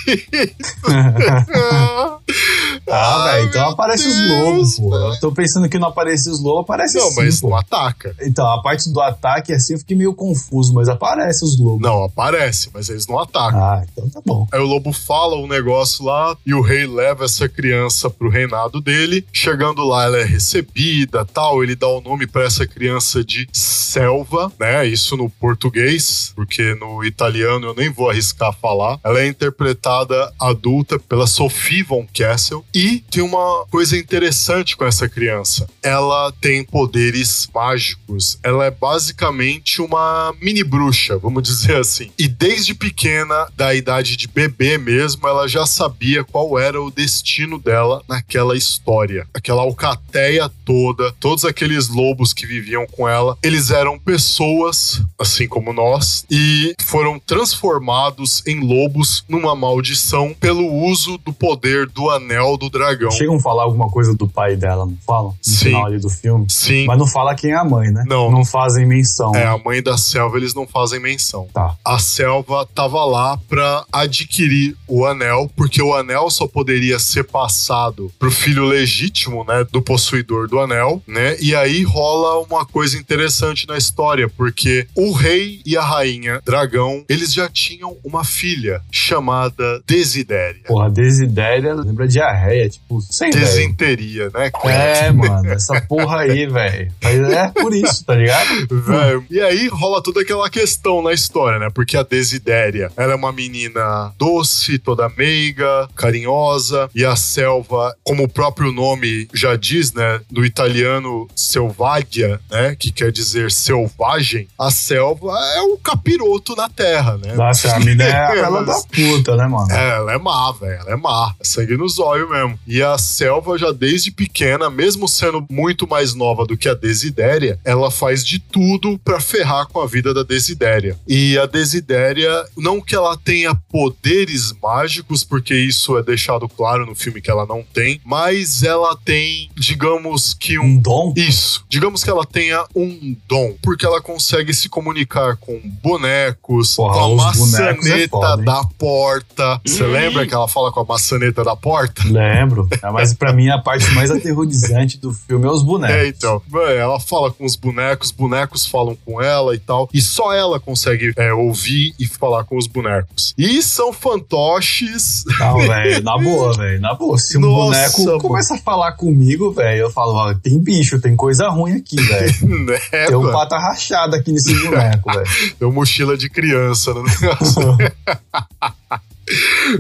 Ah, 2.90 3.26
Ai, 3.26 3.38
velho, 3.40 3.50
então 3.50 3.70
aparece 3.70 4.08
os 4.08 4.16
Deus, 4.16 4.30
lobos, 4.30 4.80
pô. 4.80 4.96
Eu 4.96 5.20
tô 5.20 5.32
pensando 5.32 5.68
que 5.70 5.78
não 5.78 5.90
aparece 5.90 6.30
os 6.30 6.42
lobos, 6.42 6.62
aparece 6.62 6.98
Não, 6.98 7.10
sim, 7.10 7.16
mas 7.18 7.42
pô. 7.42 7.50
não 7.50 7.58
ataca. 7.58 8.16
Então, 8.22 8.48
a 8.48 8.62
parte 8.62 8.90
do 8.92 9.02
ataque, 9.02 9.52
assim, 9.54 9.74
eu 9.74 9.80
fiquei 9.80 9.96
meio 9.98 10.14
confuso, 10.14 10.74
mas 10.74 10.88
aparece 10.90 11.44
os 11.44 11.60
lobos. 11.60 11.82
Não, 11.82 12.04
aparece, 12.04 12.70
mas 12.74 12.90
eles 12.90 13.08
não 13.08 13.20
atacam. 13.20 13.60
Ah, 13.62 13.84
então 13.92 14.10
tá 14.10 14.22
bom. 14.26 14.48
Aí 14.52 14.60
o 14.60 14.66
lobo 14.66 14.92
fala 14.94 15.36
um 15.38 15.48
negócio 15.48 16.06
lá 16.06 16.36
e 16.46 16.54
o 16.54 16.62
rei 16.62 16.86
leva 16.88 17.26
essa 17.26 17.48
criança 17.50 18.10
pro 18.10 18.30
reinado 18.30 18.80
dele. 18.82 19.26
Chegando 19.34 19.84
lá, 19.84 20.06
ela 20.06 20.18
é 20.20 20.24
recebida, 20.24 21.26
tal. 21.26 21.64
Ele 21.64 21.76
dá 21.76 21.88
o 21.88 22.02
nome 22.02 22.26
pra 22.28 22.44
essa 22.44 22.66
criança 22.66 23.24
de 23.24 23.48
Selva, 23.52 24.52
né? 24.60 24.86
Isso 24.86 25.16
no 25.18 25.30
português, 25.30 26.32
porque 26.36 26.76
no 26.76 27.04
italiano 27.04 27.68
eu 27.68 27.76
nem 27.76 27.90
vou 27.92 28.10
arriscar 28.10 28.54
falar. 28.54 29.00
Ela 29.04 29.22
é 29.22 29.28
interpretada 29.28 30.32
adulta 30.40 31.00
pela 31.00 31.28
Sophie 31.28 31.84
von 31.84 32.06
Kessel 32.12 32.64
e 32.78 33.00
tem 33.10 33.24
uma 33.24 33.66
coisa 33.72 33.98
interessante 33.98 34.78
com 34.78 34.86
essa 34.86 35.10
criança. 35.10 35.68
Ela 35.82 36.32
tem 36.40 36.64
poderes 36.64 37.50
mágicos. 37.52 38.38
Ela 38.44 38.66
é 38.66 38.72
basicamente 38.72 39.82
uma 39.82 40.32
mini 40.40 40.64
bruxa, 40.64 41.18
vamos 41.18 41.42
dizer 41.50 41.78
assim. 41.78 42.12
E 42.20 42.28
desde 42.28 42.76
pequena, 42.76 43.48
da 43.56 43.74
idade 43.74 44.16
de 44.16 44.28
bebê 44.28 44.78
mesmo, 44.78 45.28
ela 45.28 45.48
já 45.48 45.66
sabia 45.66 46.24
qual 46.24 46.60
era 46.60 46.80
o 46.80 46.92
destino 46.92 47.58
dela 47.58 48.04
naquela 48.08 48.56
história. 48.56 49.28
Aquela 49.34 49.64
alcateia 49.64 50.48
toda, 50.64 51.12
todos 51.14 51.46
aqueles 51.46 51.88
lobos 51.88 52.32
que 52.32 52.46
viviam 52.46 52.86
com 52.86 53.10
ela, 53.10 53.36
eles 53.42 53.72
eram 53.72 53.98
pessoas, 53.98 55.02
assim 55.18 55.48
como 55.48 55.74
nós, 55.74 56.26
e 56.30 56.76
foram 56.84 57.18
transformados 57.18 58.46
em 58.46 58.60
lobos 58.60 59.24
numa 59.28 59.56
maldição 59.56 60.36
pelo 60.40 60.72
uso 60.72 61.18
do 61.18 61.34
poder 61.34 61.88
do 61.88 62.12
anel 62.12 62.56
do 62.56 62.67
dragão. 62.70 63.12
Chegam 63.12 63.36
a 63.36 63.40
falar 63.40 63.64
alguma 63.64 63.90
coisa 63.90 64.14
do 64.16 64.28
pai 64.28 64.56
dela, 64.56 64.86
não 64.86 64.98
falam? 65.06 65.30
No 65.30 65.38
Sim. 65.42 65.66
final 65.66 65.86
ali 65.86 66.00
do 66.00 66.10
filme. 66.10 66.46
Sim. 66.50 66.86
Mas 66.86 66.98
não 66.98 67.08
fala 67.08 67.36
quem 67.36 67.52
é 67.52 67.56
a 67.56 67.64
mãe, 67.64 67.92
né? 67.92 68.04
Não. 68.08 68.32
Não 68.32 68.46
fazem 68.46 68.86
menção. 68.86 69.36
É, 69.36 69.46
a 69.46 69.58
mãe 69.58 69.82
da 69.82 69.98
selva 69.98 70.38
eles 70.38 70.54
não 70.54 70.68
fazem 70.68 71.00
menção. 71.00 71.48
Tá. 71.54 71.76
A 71.84 72.00
selva 72.00 72.68
tava 72.74 73.04
lá 73.06 73.38
pra 73.50 73.86
adquirir 73.92 74.76
o 74.88 75.06
anel, 75.06 75.50
porque 75.56 75.82
o 75.82 75.94
anel 75.94 76.30
só 76.30 76.48
poderia 76.48 77.00
ser 77.00 77.24
passado 77.24 78.12
pro 78.20 78.32
filho 78.32 78.66
legítimo, 78.66 79.44
né, 79.44 79.66
do 79.72 79.82
possuidor 79.82 80.48
do 80.48 80.60
anel, 80.60 81.02
né? 81.08 81.38
E 81.40 81.56
aí 81.56 81.84
rola 81.84 82.46
uma 82.50 82.66
coisa 82.66 82.98
interessante 82.98 83.68
na 83.68 83.78
história, 83.78 84.30
porque 84.30 84.88
o 84.96 85.12
rei 85.12 85.62
e 85.66 85.78
a 85.78 85.84
rainha 85.84 86.42
dragão, 86.46 87.04
eles 87.10 87.34
já 87.34 87.50
tinham 87.50 87.98
uma 88.04 88.24
filha 88.24 88.82
chamada 88.92 89.82
Desidéria. 89.86 90.62
Porra, 90.66 90.90
Desidéria 90.90 91.74
lembra 91.74 92.08
diarreia, 92.08 92.57
tipo, 92.70 93.02
sem. 93.02 93.30
Desinteria, 93.30 94.30
né? 94.34 94.50
cara? 94.50 94.74
É, 94.74 95.12
mano, 95.12 95.50
essa 95.52 95.80
porra 95.82 96.22
aí, 96.22 96.46
velho. 96.46 96.92
Mas 97.04 97.20
é 97.32 97.48
por 97.50 97.74
isso, 97.74 98.04
tá 98.06 98.16
ligado? 98.16 98.68
Velho. 98.70 99.26
E 99.30 99.40
aí 99.40 99.68
rola 99.68 100.02
toda 100.02 100.22
aquela 100.22 100.50
questão 100.50 101.02
na 101.02 101.14
história, 101.14 101.60
né? 101.60 101.70
Porque 101.74 101.98
a 101.98 102.04
Desidéria, 102.04 102.92
ela 102.96 103.14
é 103.14 103.16
uma 103.16 103.32
menina 103.32 104.14
doce, 104.18 104.78
toda 104.80 105.10
meiga, 105.10 105.88
carinhosa, 105.96 106.90
e 106.94 107.06
a 107.06 107.16
selva, 107.16 107.96
como 108.04 108.24
o 108.24 108.30
próprio 108.30 108.72
nome 108.72 109.28
já 109.34 109.56
diz, 109.56 109.94
né? 109.94 110.22
No 110.32 110.46
italiano, 110.46 111.28
selvagia, 111.36 112.40
né? 112.50 112.76
Que 112.78 112.92
quer 112.92 113.12
dizer 113.12 113.52
selvagem. 113.52 114.48
A 114.58 114.72
selva 114.72 115.38
é 115.56 115.62
o 115.62 115.78
capiroto 115.78 116.56
na 116.56 116.70
terra, 116.70 117.18
né? 117.18 117.34
Nossa, 117.34 117.76
a 117.76 117.80
mina 117.80 118.04
é 118.04 118.42
a 118.44 118.50
da 118.62 118.82
puta, 118.94 119.36
né, 119.36 119.48
mano? 119.48 119.72
É, 119.72 119.90
ela 119.98 120.14
é 120.14 120.18
má, 120.18 120.52
velho. 120.52 120.80
Ela 120.82 120.92
é 120.92 120.96
má. 120.96 121.34
É 121.40 121.44
sangue 121.44 121.78
no 121.78 121.88
zóio 121.88 122.30
mesmo. 122.30 122.37
E 122.66 122.82
a 122.82 122.98
Selva, 122.98 123.58
já 123.58 123.72
desde 123.72 124.12
pequena, 124.12 124.70
mesmo 124.70 125.08
sendo 125.08 125.46
muito 125.50 125.88
mais 125.88 126.14
nova 126.14 126.46
do 126.46 126.58
que 126.58 126.70
a 126.70 126.74
Desidéria, 126.74 127.60
ela 127.64 127.90
faz 127.90 128.24
de 128.26 128.40
tudo 128.40 129.00
pra 129.04 129.20
ferrar 129.20 129.68
com 129.68 129.82
a 129.82 129.88
vida 129.88 130.14
da 130.14 130.24
Desidéria. 130.24 130.98
E 131.08 131.38
a 131.38 131.46
Desidéria, 131.46 132.46
não 132.56 132.82
que 132.82 132.96
ela 132.96 133.18
tenha 133.18 133.56
poderes 133.56 134.54
mágicos, 134.62 135.24
porque 135.24 135.56
isso 135.56 135.98
é 135.98 136.04
deixado 136.04 136.48
claro 136.48 136.86
no 136.86 136.96
filme 136.96 137.22
que 137.22 137.32
ela 137.32 137.46
não 137.46 137.64
tem, 137.74 138.00
mas 138.06 138.64
ela 138.64 138.96
tem, 139.04 139.50
digamos 139.56 140.34
que 140.34 140.60
um. 140.60 140.68
Um 140.68 140.80
dom? 140.80 141.14
Isso. 141.16 141.66
Digamos 141.70 142.04
que 142.04 142.10
ela 142.10 142.26
tenha 142.26 142.64
um 142.76 143.16
dom, 143.28 143.56
porque 143.62 143.86
ela 143.86 144.02
consegue 144.02 144.54
se 144.54 144.68
comunicar 144.70 145.38
com 145.38 145.60
bonecos, 145.82 146.76
Porra, 146.76 146.94
com 146.94 147.06
a 147.06 147.12
é 147.12 147.16
maçaneta 147.16 148.10
foda, 148.10 148.40
hein? 148.40 148.46
da 148.46 148.64
porta. 148.78 149.62
Você 149.66 149.84
lembra 149.84 150.28
que 150.28 150.34
ela 150.34 150.48
fala 150.48 150.72
com 150.72 150.82
a 150.82 150.86
maçaneta 150.86 151.44
da 151.44 151.56
porta? 151.56 152.04
Lembro. 152.04 152.20
É, 152.28 152.92
Mas 152.92 153.14
pra 153.14 153.34
mim 153.34 153.50
a 153.50 153.60
parte 153.60 153.90
mais 153.92 154.12
aterrorizante 154.12 154.98
do 154.98 155.14
filme 155.14 155.46
é 155.46 155.50
os 155.50 155.62
bonecos. 155.62 155.96
É, 155.96 156.08
então. 156.08 156.42
Ela 156.78 157.00
fala 157.00 157.32
com 157.32 157.46
os 157.46 157.56
bonecos, 157.56 158.12
bonecos 158.12 158.66
falam 158.66 158.98
com 159.06 159.22
ela 159.22 159.56
e 159.56 159.60
tal. 159.60 159.90
E 159.94 160.02
só 160.02 160.34
ela 160.34 160.60
consegue 160.60 161.14
é, 161.16 161.34
ouvir 161.34 161.94
e 162.00 162.08
falar 162.08 162.44
com 162.44 162.58
os 162.58 162.68
bonecos. 162.68 163.34
E 163.38 163.62
são 163.62 163.92
fantoches. 163.94 165.24
Não, 165.40 165.58
velho, 165.60 166.04
na 166.04 166.18
boa, 166.18 166.54
velho. 166.54 166.82
Na 166.82 166.94
boa. 166.94 167.18
Se 167.18 167.38
um 167.38 167.42
Nossa, 167.42 167.64
boneco 167.66 168.06
mano. 168.06 168.20
começa 168.20 168.56
a 168.56 168.58
falar 168.58 168.92
comigo, 168.94 169.52
velho, 169.52 169.82
eu 169.82 169.90
falo, 169.92 170.14
ó, 170.14 170.34
tem 170.34 170.60
bicho, 170.60 171.00
tem 171.00 171.16
coisa 171.16 171.50
ruim 171.50 171.74
aqui, 171.74 171.96
velho. 172.02 172.34
né, 172.66 172.80
Tem 172.90 173.16
um 173.16 173.22
mano? 173.22 173.34
pata 173.34 173.58
rachada 173.58 174.18
aqui 174.18 174.32
nesse 174.32 174.54
boneco, 174.54 175.12
velho. 175.12 175.28
Tem 175.58 175.68
uma 175.68 175.74
mochila 175.74 176.18
de 176.18 176.30
criança 176.30 176.94
no 176.94 177.04
negócio. 177.04 177.78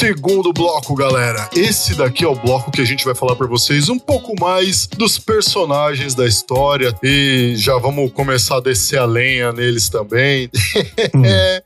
Segundo 0.08 0.54
bloco, 0.54 0.94
galera. 0.94 1.50
Esse 1.54 1.94
daqui 1.94 2.24
é 2.24 2.26
o 2.26 2.34
bloco 2.34 2.70
que 2.70 2.80
a 2.80 2.84
gente 2.84 3.04
vai 3.04 3.14
falar 3.14 3.36
pra 3.36 3.46
vocês 3.46 3.90
um 3.90 3.98
pouco 3.98 4.34
mais 4.40 4.86
dos 4.86 5.18
personagens 5.18 6.14
da 6.14 6.26
história 6.26 6.94
e 7.02 7.52
já 7.58 7.76
vamos 7.76 8.10
começar 8.12 8.56
a 8.56 8.60
descer 8.60 8.98
a 8.98 9.04
lenha 9.04 9.52
neles 9.52 9.90
também. 9.90 10.48
É, 11.24 11.62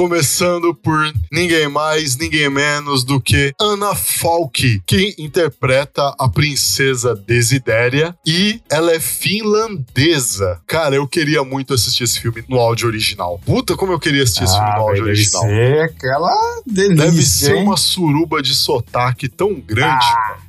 Começando 0.00 0.74
por 0.74 1.10
ninguém 1.32 1.68
mais, 1.70 2.18
ninguém 2.18 2.50
menos 2.50 3.02
do 3.02 3.18
que 3.18 3.54
Ana 3.58 3.94
Falk, 3.94 4.82
que 4.86 5.14
interpreta 5.18 6.14
a 6.18 6.28
princesa 6.28 7.16
Desidéria 7.16 8.14
e 8.26 8.60
ela 8.70 8.92
é 8.92 9.00
finlandesa. 9.00 10.60
Cara, 10.66 10.96
eu 10.96 11.08
queria 11.08 11.42
muito 11.42 11.72
assistir 11.72 12.04
esse 12.04 12.20
filme 12.20 12.44
no 12.46 12.58
áudio 12.58 12.86
original. 12.88 13.40
Puta, 13.46 13.74
como 13.74 13.90
eu 13.92 13.98
queria 13.98 14.22
assistir 14.24 14.44
esse 14.44 14.52
filme 14.52 14.68
Ah, 14.70 14.76
no 14.76 14.82
áudio 14.82 15.04
velho, 15.04 15.16
deve 15.16 15.18
original. 15.22 15.42
ser 15.44 15.80
aquela 15.80 16.60
delícia, 16.66 16.96
Deve 17.06 17.22
ser 17.22 17.56
hein? 17.56 17.62
uma 17.62 17.76
suruba 17.78 18.42
de 18.42 18.54
sotaque 18.54 19.30
tão 19.30 19.54
grande. 19.54 20.04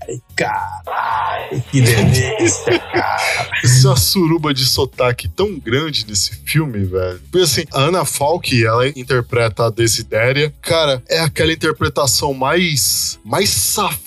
Ai, 0.09 0.19
caralho, 0.35 1.63
que 1.71 1.79
delícia, 1.79 2.79
cara. 2.91 3.47
Uma 3.85 3.95
suruba 3.95 4.53
de 4.53 4.65
sotaque 4.65 5.29
tão 5.29 5.57
grande 5.57 6.05
nesse 6.05 6.35
filme, 6.43 6.83
velho. 6.83 7.21
Porque 7.31 7.45
assim, 7.45 7.63
a 7.73 7.79
Ana 7.83 8.03
Falk, 8.03 8.61
ela 8.65 8.85
interpreta 8.89 9.36
a 9.45 9.69
Desidéria. 9.69 10.53
Cara, 10.61 11.01
é 11.07 11.19
aquela 11.19 11.53
interpretação 11.53 12.33
mais. 12.33 13.19
mais 13.23 13.49
safada, 13.49 14.06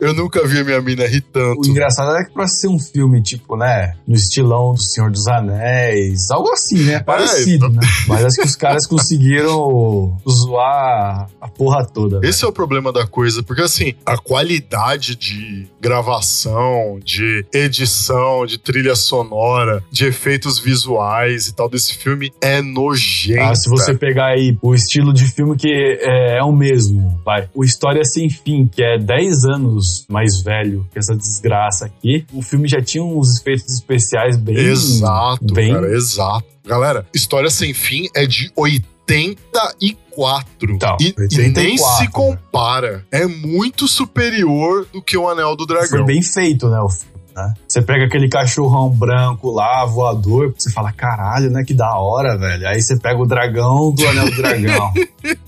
eu 0.00 0.14
nunca 0.14 0.46
vi 0.46 0.58
a 0.58 0.64
minha 0.64 0.80
mina 0.80 1.06
rir 1.06 1.18
O 1.28 1.32
tanto. 1.32 1.68
engraçado 1.68 2.16
é 2.16 2.24
que 2.24 2.32
pra 2.32 2.46
ser 2.46 2.68
um 2.68 2.78
filme, 2.78 3.22
tipo, 3.22 3.56
né, 3.56 3.94
no 4.06 4.14
estilão 4.14 4.72
do 4.74 4.80
Senhor 4.82 5.10
dos 5.10 5.26
Anéis, 5.26 6.30
algo 6.30 6.50
assim, 6.50 6.82
né? 6.84 7.00
Parecido, 7.00 7.66
então- 7.66 7.70
né? 7.70 7.80
Mas 8.06 8.24
acho 8.24 8.36
que 8.36 8.46
os 8.46 8.56
caras 8.56 8.86
conseguiram 8.88 10.16
zoar 10.28 11.28
a 11.40 11.48
porra 11.48 11.84
toda. 11.86 12.20
né? 12.20 12.28
Esse 12.28 12.44
é 12.44 12.48
o 12.48 12.52
problema 12.52 12.92
da 12.92 13.06
coisa, 13.06 13.42
porque 13.42 13.62
assim, 13.62 13.94
a 14.04 14.16
qualidade 14.16 15.16
de 15.16 15.66
gravação, 15.80 16.98
de 17.04 17.44
edição, 17.52 18.46
de 18.46 18.58
trilha 18.58 18.94
sonora, 18.94 19.82
de 19.90 20.06
efeitos 20.06 20.58
visuais 20.58 21.46
e 21.48 21.54
tal 21.54 21.68
desse 21.68 21.94
filme 21.94 22.32
é 22.40 22.60
nojenta. 22.62 23.50
Ah, 23.50 23.54
se 23.54 23.68
você 23.68 23.94
pegar 23.94 24.26
aí 24.28 24.56
o 24.62 24.74
estilo 24.74 25.12
de 25.12 25.24
filme 25.26 25.56
que 25.56 25.68
é, 25.68 26.38
é 26.38 26.42
o 26.42 26.52
mesmo, 26.52 27.20
vai. 27.24 27.48
O 27.54 27.64
História 27.64 28.04
Sem 28.04 28.28
Fim, 28.30 28.66
que 28.66 28.82
é 28.82 28.98
10 28.98 29.44
anos 29.44 29.87
mais 30.08 30.40
velho 30.42 30.86
que 30.92 30.98
essa 30.98 31.16
desgraça 31.16 31.86
aqui, 31.86 32.26
o 32.32 32.42
filme 32.42 32.68
já 32.68 32.82
tinha 32.82 33.02
uns 33.04 33.38
efeitos 33.40 33.72
especiais 33.74 34.36
bem. 34.36 34.56
Exato, 34.56 35.52
bem 35.52 35.72
cara, 35.72 35.88
exato. 35.94 36.46
Galera, 36.66 37.06
História 37.14 37.50
Sem 37.50 37.72
Fim 37.72 38.08
é 38.14 38.26
de 38.26 38.50
84. 38.56 40.74
Então, 40.74 40.96
e, 41.00 41.14
e 41.30 41.36
nem 41.38 41.46
84, 41.48 41.98
se 41.98 42.08
compara. 42.10 43.04
É 43.10 43.26
muito 43.26 43.88
superior 43.88 44.86
do 44.92 45.02
que 45.02 45.16
o 45.16 45.28
Anel 45.28 45.56
do 45.56 45.66
Foi 45.66 45.76
Dragão. 45.76 46.04
bem 46.04 46.22
feito, 46.22 46.68
né? 46.68 46.80
O 46.80 46.88
filme. 46.88 47.17
Né? 47.38 47.54
Você 47.66 47.80
pega 47.80 48.04
aquele 48.06 48.28
cachorrão 48.28 48.90
branco 48.90 49.50
lá, 49.50 49.84
voador, 49.84 50.52
você 50.56 50.70
fala, 50.70 50.92
caralho, 50.92 51.50
né? 51.50 51.62
Que 51.64 51.72
da 51.74 51.96
hora, 51.96 52.36
velho. 52.36 52.66
Aí 52.68 52.82
você 52.82 52.98
pega 52.98 53.20
o 53.20 53.26
dragão 53.26 53.92
do 53.92 54.06
Anel 54.08 54.30
do 54.30 54.36
Dragão. 54.36 54.92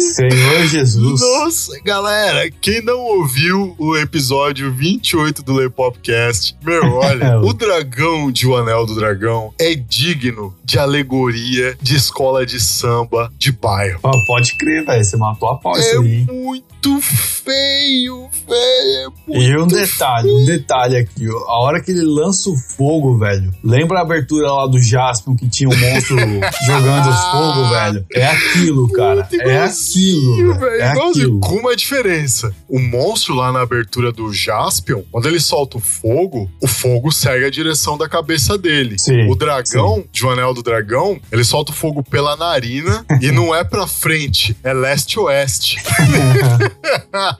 Senhor 0.00 0.66
Jesus. 0.66 1.20
Nossa, 1.20 1.78
galera, 1.84 2.50
quem 2.60 2.82
não 2.82 2.98
ouviu 3.00 3.74
o 3.78 3.96
episódio 3.96 4.72
28 4.72 5.42
do 5.42 5.52
Lepopcast, 5.54 6.56
meu, 6.62 6.84
olha, 6.96 7.38
o 7.40 7.52
dragão 7.52 8.30
de 8.30 8.46
O 8.46 8.56
Anel 8.56 8.86
do 8.86 8.94
Dragão 8.94 9.52
é 9.58 9.74
digno 9.74 10.54
de 10.64 10.78
alegoria 10.78 11.76
de 11.80 11.96
escola 11.96 12.44
de 12.46 12.60
samba 12.60 13.30
de 13.38 13.52
bairro. 13.52 14.00
Pô, 14.00 14.10
pode 14.26 14.56
crer, 14.56 14.84
velho. 14.84 15.04
Você 15.04 15.16
matou 15.16 15.48
a 15.50 15.58
pau 15.58 15.76
É 15.76 15.80
isso 15.80 16.00
aí. 16.00 16.26
muito 16.30 16.73
feio, 17.00 18.28
velho. 18.48 19.12
É 19.30 19.38
E 19.38 19.56
um 19.56 19.60
muito 19.60 19.74
detalhe, 19.74 20.30
um 20.30 20.44
detalhe 20.44 20.96
aqui, 20.96 21.28
ó. 21.28 21.38
a 21.50 21.60
hora 21.60 21.80
que 21.82 21.90
ele 21.90 22.02
lança 22.02 22.50
o 22.50 22.56
fogo, 22.56 23.18
velho, 23.18 23.52
lembra 23.62 23.98
a 23.98 24.02
abertura 24.02 24.50
lá 24.50 24.66
do 24.66 24.80
Jaspion 24.80 25.36
que 25.36 25.48
tinha 25.48 25.68
um 25.68 25.76
monstro 25.76 26.16
jogando 26.66 27.08
os 27.08 27.20
fogo, 27.24 27.68
velho? 27.70 28.06
É 28.14 28.26
aquilo, 28.26 28.88
cara. 28.92 29.28
Muito 29.30 29.40
É 29.40 29.62
aquilo, 29.62 30.54
velho. 30.58 30.80
É 30.80 30.88
aquilo. 30.88 31.40
Com 31.40 31.56
uma 31.56 31.76
diferença. 31.76 32.54
O 32.68 32.78
monstro 32.78 33.34
lá 33.34 33.52
na 33.52 33.62
abertura 33.62 34.12
do 34.12 34.32
Jaspion, 34.32 35.02
quando 35.10 35.26
ele 35.26 35.40
solta 35.40 35.78
o 35.78 35.80
fogo, 35.80 36.50
o 36.62 36.66
fogo 36.66 37.10
segue 37.12 37.44
a 37.44 37.50
direção 37.50 37.96
da 37.96 38.08
cabeça 38.08 38.56
dele. 38.58 38.96
Sim, 38.98 39.28
o 39.28 39.34
dragão, 39.34 40.04
de 40.12 40.24
O 40.24 40.30
Anel 40.30 40.54
do 40.54 40.62
Dragão, 40.62 41.18
ele 41.30 41.44
solta 41.44 41.72
o 41.72 41.74
fogo 41.74 42.02
pela 42.02 42.36
narina 42.36 43.04
e 43.20 43.30
não 43.30 43.54
é 43.54 43.62
pra 43.64 43.86
frente, 43.86 44.56
é 44.62 44.72
leste-oeste. 44.72 45.78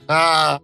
ah, 0.07 0.59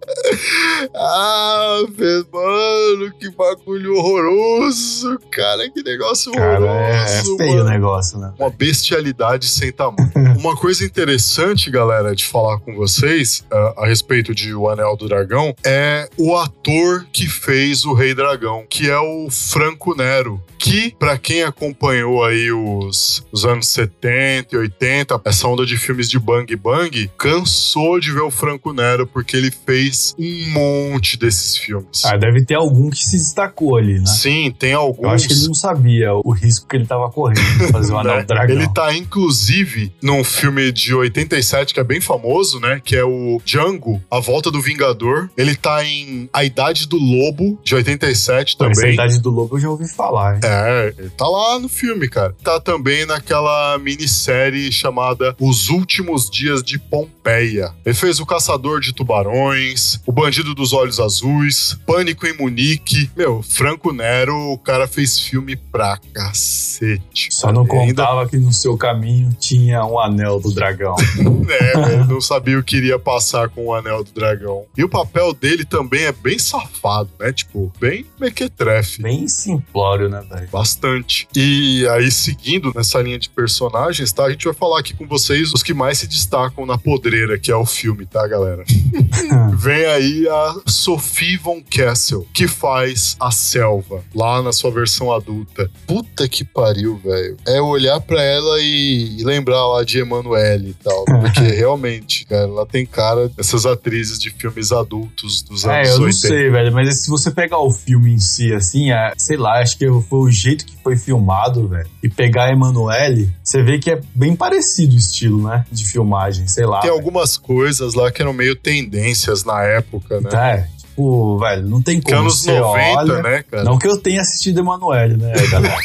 mano, 2.32 3.14
que 3.20 3.30
bagulho 3.32 3.96
horroroso, 3.96 5.20
cara, 5.32 5.70
que 5.70 5.84
negócio 5.84 6.32
Cara, 6.32 6.60
horroroso. 6.62 6.78
é, 6.78 7.20
é 7.20 7.38
feio 7.38 7.38
mano 7.38 7.62
o 7.62 7.70
negócio, 7.70 8.20
né? 8.20 8.34
uma 8.40 8.50
bestialidade 8.50 9.48
sem 9.48 9.72
tamanho. 9.72 10.12
uma 10.38 10.56
coisa 10.56 10.84
interessante, 10.86 11.70
galera, 11.70 12.16
de 12.16 12.26
falar 12.26 12.60
com 12.60 12.76
vocês 12.76 13.44
ah, 13.52 13.74
a 13.78 13.86
respeito 13.88 14.34
de 14.34 14.54
O 14.54 14.70
Anel 14.70 14.96
do 14.96 15.08
Dragão 15.08 15.54
é 15.64 16.10
o 16.18 16.36
ator 16.38 17.06
que 17.12 17.28
fez 17.28 17.86
o 17.86 17.94
Rei 17.94 18.14
Dragão, 18.14 18.66
que 18.70 18.90
é 18.90 19.00
o 19.00 19.30
Franco 19.30 19.96
Nero. 19.96 20.42
Que, 20.62 20.96
pra 20.98 21.18
quem 21.18 21.44
acompanhou 21.44 22.24
aí 22.24 22.52
os, 22.52 23.26
os 23.32 23.46
anos 23.46 23.68
70 23.70 24.56
e 24.56 24.58
80, 24.58 25.22
essa 25.26 25.48
onda 25.48 25.66
de 25.66 25.78
filmes 25.78 26.10
de 26.10 26.20
Bang 26.20 26.56
Bang, 26.56 27.10
cansou 27.18 28.00
de 28.00 28.12
ver 28.12 28.22
o 28.22 28.30
Franco 28.32 28.72
Nero 28.72 29.08
porque 29.08 29.36
ele 29.36 29.50
fez 29.52 30.16
um 30.20 30.52
monte 30.52 31.18
desses 31.18 31.58
filmes. 31.58 32.06
Ah, 32.06 32.16
deve 32.18 32.46
ter 32.46 32.56
algum 32.56 32.90
que 32.90 32.98
se 32.98 33.18
destacou 33.18 33.76
ali, 33.78 34.00
né? 34.00 34.06
Sim, 34.06 34.54
tem 34.58 34.74
alguns. 34.74 35.04
Eu 35.04 35.10
acho 35.10 35.28
que 35.28 35.34
ele 35.34 35.48
não 35.48 35.54
sabia 35.54 36.14
o 36.14 36.32
risco 36.32 36.68
que 36.68 36.76
ele 36.76 36.86
tava 36.86 37.10
correndo 37.10 37.42
de 37.42 37.72
fazer 37.72 37.94
o 37.94 37.98
Anel 38.00 38.18
né? 38.18 38.24
Dragão. 38.24 38.56
Ele 38.56 38.68
tá, 38.74 38.94
inclusive, 38.96 39.92
num 40.02 40.24
filme 40.24 40.72
de 40.72 40.94
87 40.94 41.74
que 41.74 41.80
é 41.80 41.84
bem 41.84 42.00
famoso, 42.00 42.60
né? 42.60 42.82
Que 42.84 42.96
é 42.96 43.04
o 43.04 43.42
Django, 43.44 44.02
A 44.12 44.20
Volta 44.20 44.52
do 44.52 44.62
Vingador. 44.62 45.30
Ele 45.36 45.56
tá 45.56 45.84
em 45.84 46.30
A 46.32 46.44
Idade 46.44 46.88
do 46.88 46.98
Lobo, 46.98 47.60
de 47.64 47.74
87 47.76 48.58
Pô, 48.58 48.66
Essa 48.66 48.82
também. 48.82 48.94
idade 48.94 49.20
do 49.20 49.30
lobo 49.30 49.58
eu 49.58 49.62
já 49.62 49.70
ouvi 49.70 49.88
falar, 49.88 50.36
hein? 50.36 50.42
É, 50.44 50.51
ele 50.98 51.10
tá 51.10 51.28
lá 51.28 51.60
no 51.60 51.70
filme, 51.70 52.08
cara. 52.08 52.36
Tá 52.44 52.60
também 52.60 53.06
naquela 53.06 53.78
minissérie 53.78 54.72
chamada 54.72 55.36
Os 55.40 55.70
Últimos 55.70 56.30
Dias 56.30 56.64
de 56.64 56.78
Pompeia. 56.78 57.74
Ele 57.86 57.96
fez 57.96 58.20
O 58.20 58.26
Caçador 58.26 58.80
de 58.80 58.94
Tubarões, 58.94 60.00
O 60.06 60.12
Bandido 60.12 60.54
dos 60.54 60.74
Olhos 60.74 61.00
Azuis, 61.00 61.78
Pânico 61.86 62.26
em 62.26 62.38
Munique. 62.38 63.10
Meu, 63.16 63.42
Franco 63.42 63.92
Nero, 63.92 64.36
o 64.52 64.58
cara 64.58 64.88
fez 64.88 65.20
filme 65.20 65.56
pra 65.56 66.00
cacete. 66.14 67.30
Só 67.32 67.52
não 67.52 67.66
E 67.66 67.72
ainda 67.78 68.04
contava 68.04 68.30
que 68.30 68.38
no 68.38 68.52
seu 68.52 68.78
caminho 68.78 69.36
tinha 69.40 69.86
um 69.86 70.00
Anel 70.00 70.40
do 70.40 70.54
Dragão. 70.54 70.96
É, 71.52 71.94
ele 71.94 72.06
não 72.06 72.22
sabia 72.22 72.58
o 72.58 72.64
que 72.64 72.78
iria 72.78 72.98
passar 72.98 73.50
com 73.50 73.66
o 73.66 73.74
Anel 73.74 74.04
do 74.04 74.12
Dragão. 74.12 74.64
E 74.78 74.84
o 74.84 74.90
papel 74.90 75.34
dele 75.34 75.66
também 75.66 76.04
é 76.04 76.12
bem 76.12 76.40
safado, 76.40 77.10
né? 77.20 77.34
Tipo, 77.34 77.72
bem 77.80 78.06
mequetrefe. 78.20 79.02
Bem 79.02 79.28
simplório, 79.28 80.08
né, 80.08 80.24
velho? 80.30 80.41
Bastante. 80.52 81.28
E 81.36 81.86
aí, 81.90 82.10
seguindo 82.12 82.72
nessa 82.76 83.02
linha 83.02 83.20
de 83.20 83.30
personagens, 83.30 84.12
tá? 84.12 84.26
A 84.26 84.32
gente 84.32 84.46
vai 84.46 84.54
falar 84.54 84.80
aqui 84.80 84.94
com 84.94 85.08
vocês 85.08 85.52
os 85.54 85.62
que 85.64 85.74
mais 85.74 86.00
se 86.00 86.08
destacam 86.08 86.66
na 86.66 86.78
podreira, 86.78 87.38
que 87.38 87.52
é 87.52 87.56
o 87.56 87.66
filme, 87.66 88.06
tá, 88.06 88.26
galera? 88.28 88.64
Vem 89.58 89.86
aí 89.86 90.28
a 90.28 90.56
Sophie 90.68 91.38
Von 91.38 91.62
Kessel, 91.62 92.26
que 92.34 92.48
faz 92.48 93.16
a 93.20 93.32
selva, 93.32 94.04
lá 94.14 94.42
na 94.42 94.52
sua 94.52 94.72
versão 94.72 95.12
adulta. 95.12 95.70
Puta 95.86 96.28
que 96.28 96.44
pariu, 96.44 96.98
velho. 96.98 97.38
É 97.48 97.62
olhar 97.62 98.00
pra 98.02 98.22
ela 98.22 98.60
e, 98.62 99.18
e 99.20 99.24
lembrar 99.24 99.66
lá 99.68 99.84
de 99.84 100.00
Emanuele 100.00 100.70
e 100.70 100.74
tal. 100.74 101.06
Porque 101.06 101.42
realmente, 101.56 102.26
cara, 102.26 102.44
ela 102.44 102.66
tem 102.66 102.86
cara 102.86 103.28
dessas 103.30 103.66
atrizes 103.66 104.20
de 104.20 104.30
filmes 104.32 104.72
adultos 104.72 105.42
dos 105.42 105.66
É, 105.66 105.78
anos 105.82 105.90
eu 105.90 105.98
não 106.00 106.06
80. 106.06 106.28
sei, 106.28 106.50
velho, 106.50 106.74
mas 106.74 107.02
se 107.02 107.10
você 107.10 107.32
pegar 107.32 107.60
o 107.60 107.72
filme 107.72 108.12
em 108.14 108.20
si, 108.20 108.54
assim, 108.54 108.92
é, 108.92 109.14
sei 109.18 109.38
lá, 109.38 109.60
acho 109.62 109.78
que 109.78 109.86
foi 110.10 110.20
o 110.20 110.31
jeito 110.32 110.66
que 110.66 110.76
foi 110.84 110.98
filmado, 110.98 111.68
velho, 111.68 111.90
e 112.02 112.10
pegar 112.10 112.46
a 112.46 112.52
Emanuele, 112.52 113.30
você 113.44 113.64
vê 113.64 113.80
que 113.80 113.92
é 113.92 114.02
bem 114.16 114.36
parecido 114.36 114.94
o 114.94 114.98
estilo, 114.98 115.48
né, 115.48 115.66
de 115.72 115.86
filmagem, 115.86 116.48
sei 116.48 116.66
lá. 116.66 116.80
Tem 116.80 116.90
velho. 116.90 117.00
algumas 117.00 117.38
coisas 117.38 117.94
lá 117.94 118.12
que 118.12 118.22
eram 118.22 118.34
meio 118.34 118.56
tendências 118.56 119.44
na 119.44 119.62
época, 119.64 120.22
né? 120.22 120.30
É, 120.34 120.81
tipo, 121.02 121.38
velho, 121.40 121.68
não 121.68 121.82
tem 121.82 122.00
Que 122.00 122.12
como 122.12 122.22
anos 122.22 122.42
você 122.42 122.60
90, 122.60 122.98
olha... 122.98 123.22
né, 123.22 123.44
cara? 123.44 123.64
Não 123.64 123.78
que 123.78 123.88
eu 123.88 123.98
tenha 123.98 124.22
assistido 124.22 124.60
Emanuele, 124.60 125.18
né, 125.18 125.34
galera? 125.50 125.76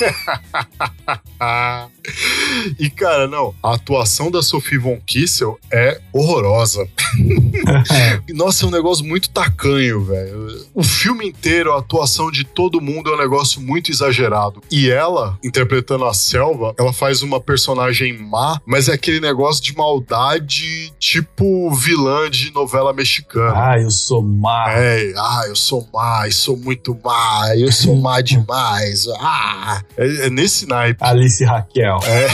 E, 2.78 2.88
cara, 2.88 3.26
não, 3.26 3.54
a 3.62 3.74
atuação 3.74 4.30
da 4.30 4.42
Sophie 4.42 4.78
Von 4.78 4.98
Kissel 5.04 5.58
é 5.70 6.00
horrorosa. 6.12 6.88
Nossa, 8.30 8.64
é 8.64 8.68
um 8.68 8.70
negócio 8.70 9.04
muito 9.04 9.30
tacanho, 9.30 10.04
velho. 10.04 10.66
O 10.74 10.82
filme 10.82 11.26
inteiro, 11.26 11.72
a 11.72 11.78
atuação 11.78 12.30
de 12.30 12.44
todo 12.44 12.80
mundo 12.80 13.10
é 13.10 13.14
um 13.14 13.18
negócio 13.18 13.60
muito 13.60 13.90
exagerado. 13.90 14.62
E 14.70 14.90
ela, 14.90 15.38
interpretando 15.42 16.04
a 16.04 16.14
selva, 16.14 16.74
ela 16.78 16.92
faz 16.92 17.22
uma 17.22 17.40
personagem 17.40 18.18
má, 18.18 18.60
mas 18.64 18.88
é 18.88 18.94
aquele 18.94 19.20
negócio 19.20 19.62
de 19.62 19.76
maldade 19.76 20.92
tipo 20.98 21.70
vilã 21.72 22.30
de 22.30 22.52
novela 22.52 22.92
mexicana. 22.92 23.52
ah, 23.54 23.80
eu 23.80 23.90
sou 23.90 24.22
má. 24.22 24.66
É, 24.68 25.05
ah, 25.16 25.44
eu 25.46 25.56
sou 25.56 25.86
má, 25.92 26.26
eu 26.26 26.32
sou 26.32 26.56
muito 26.56 26.98
má, 27.04 27.54
eu 27.56 27.70
sou 27.70 27.96
má 27.96 28.20
demais. 28.20 29.06
Ah, 29.18 29.82
é, 29.96 30.26
é 30.26 30.30
nesse 30.30 30.66
naipe. 30.66 31.02
Alice 31.02 31.44
Raquel. 31.44 31.98
É. 32.04 32.26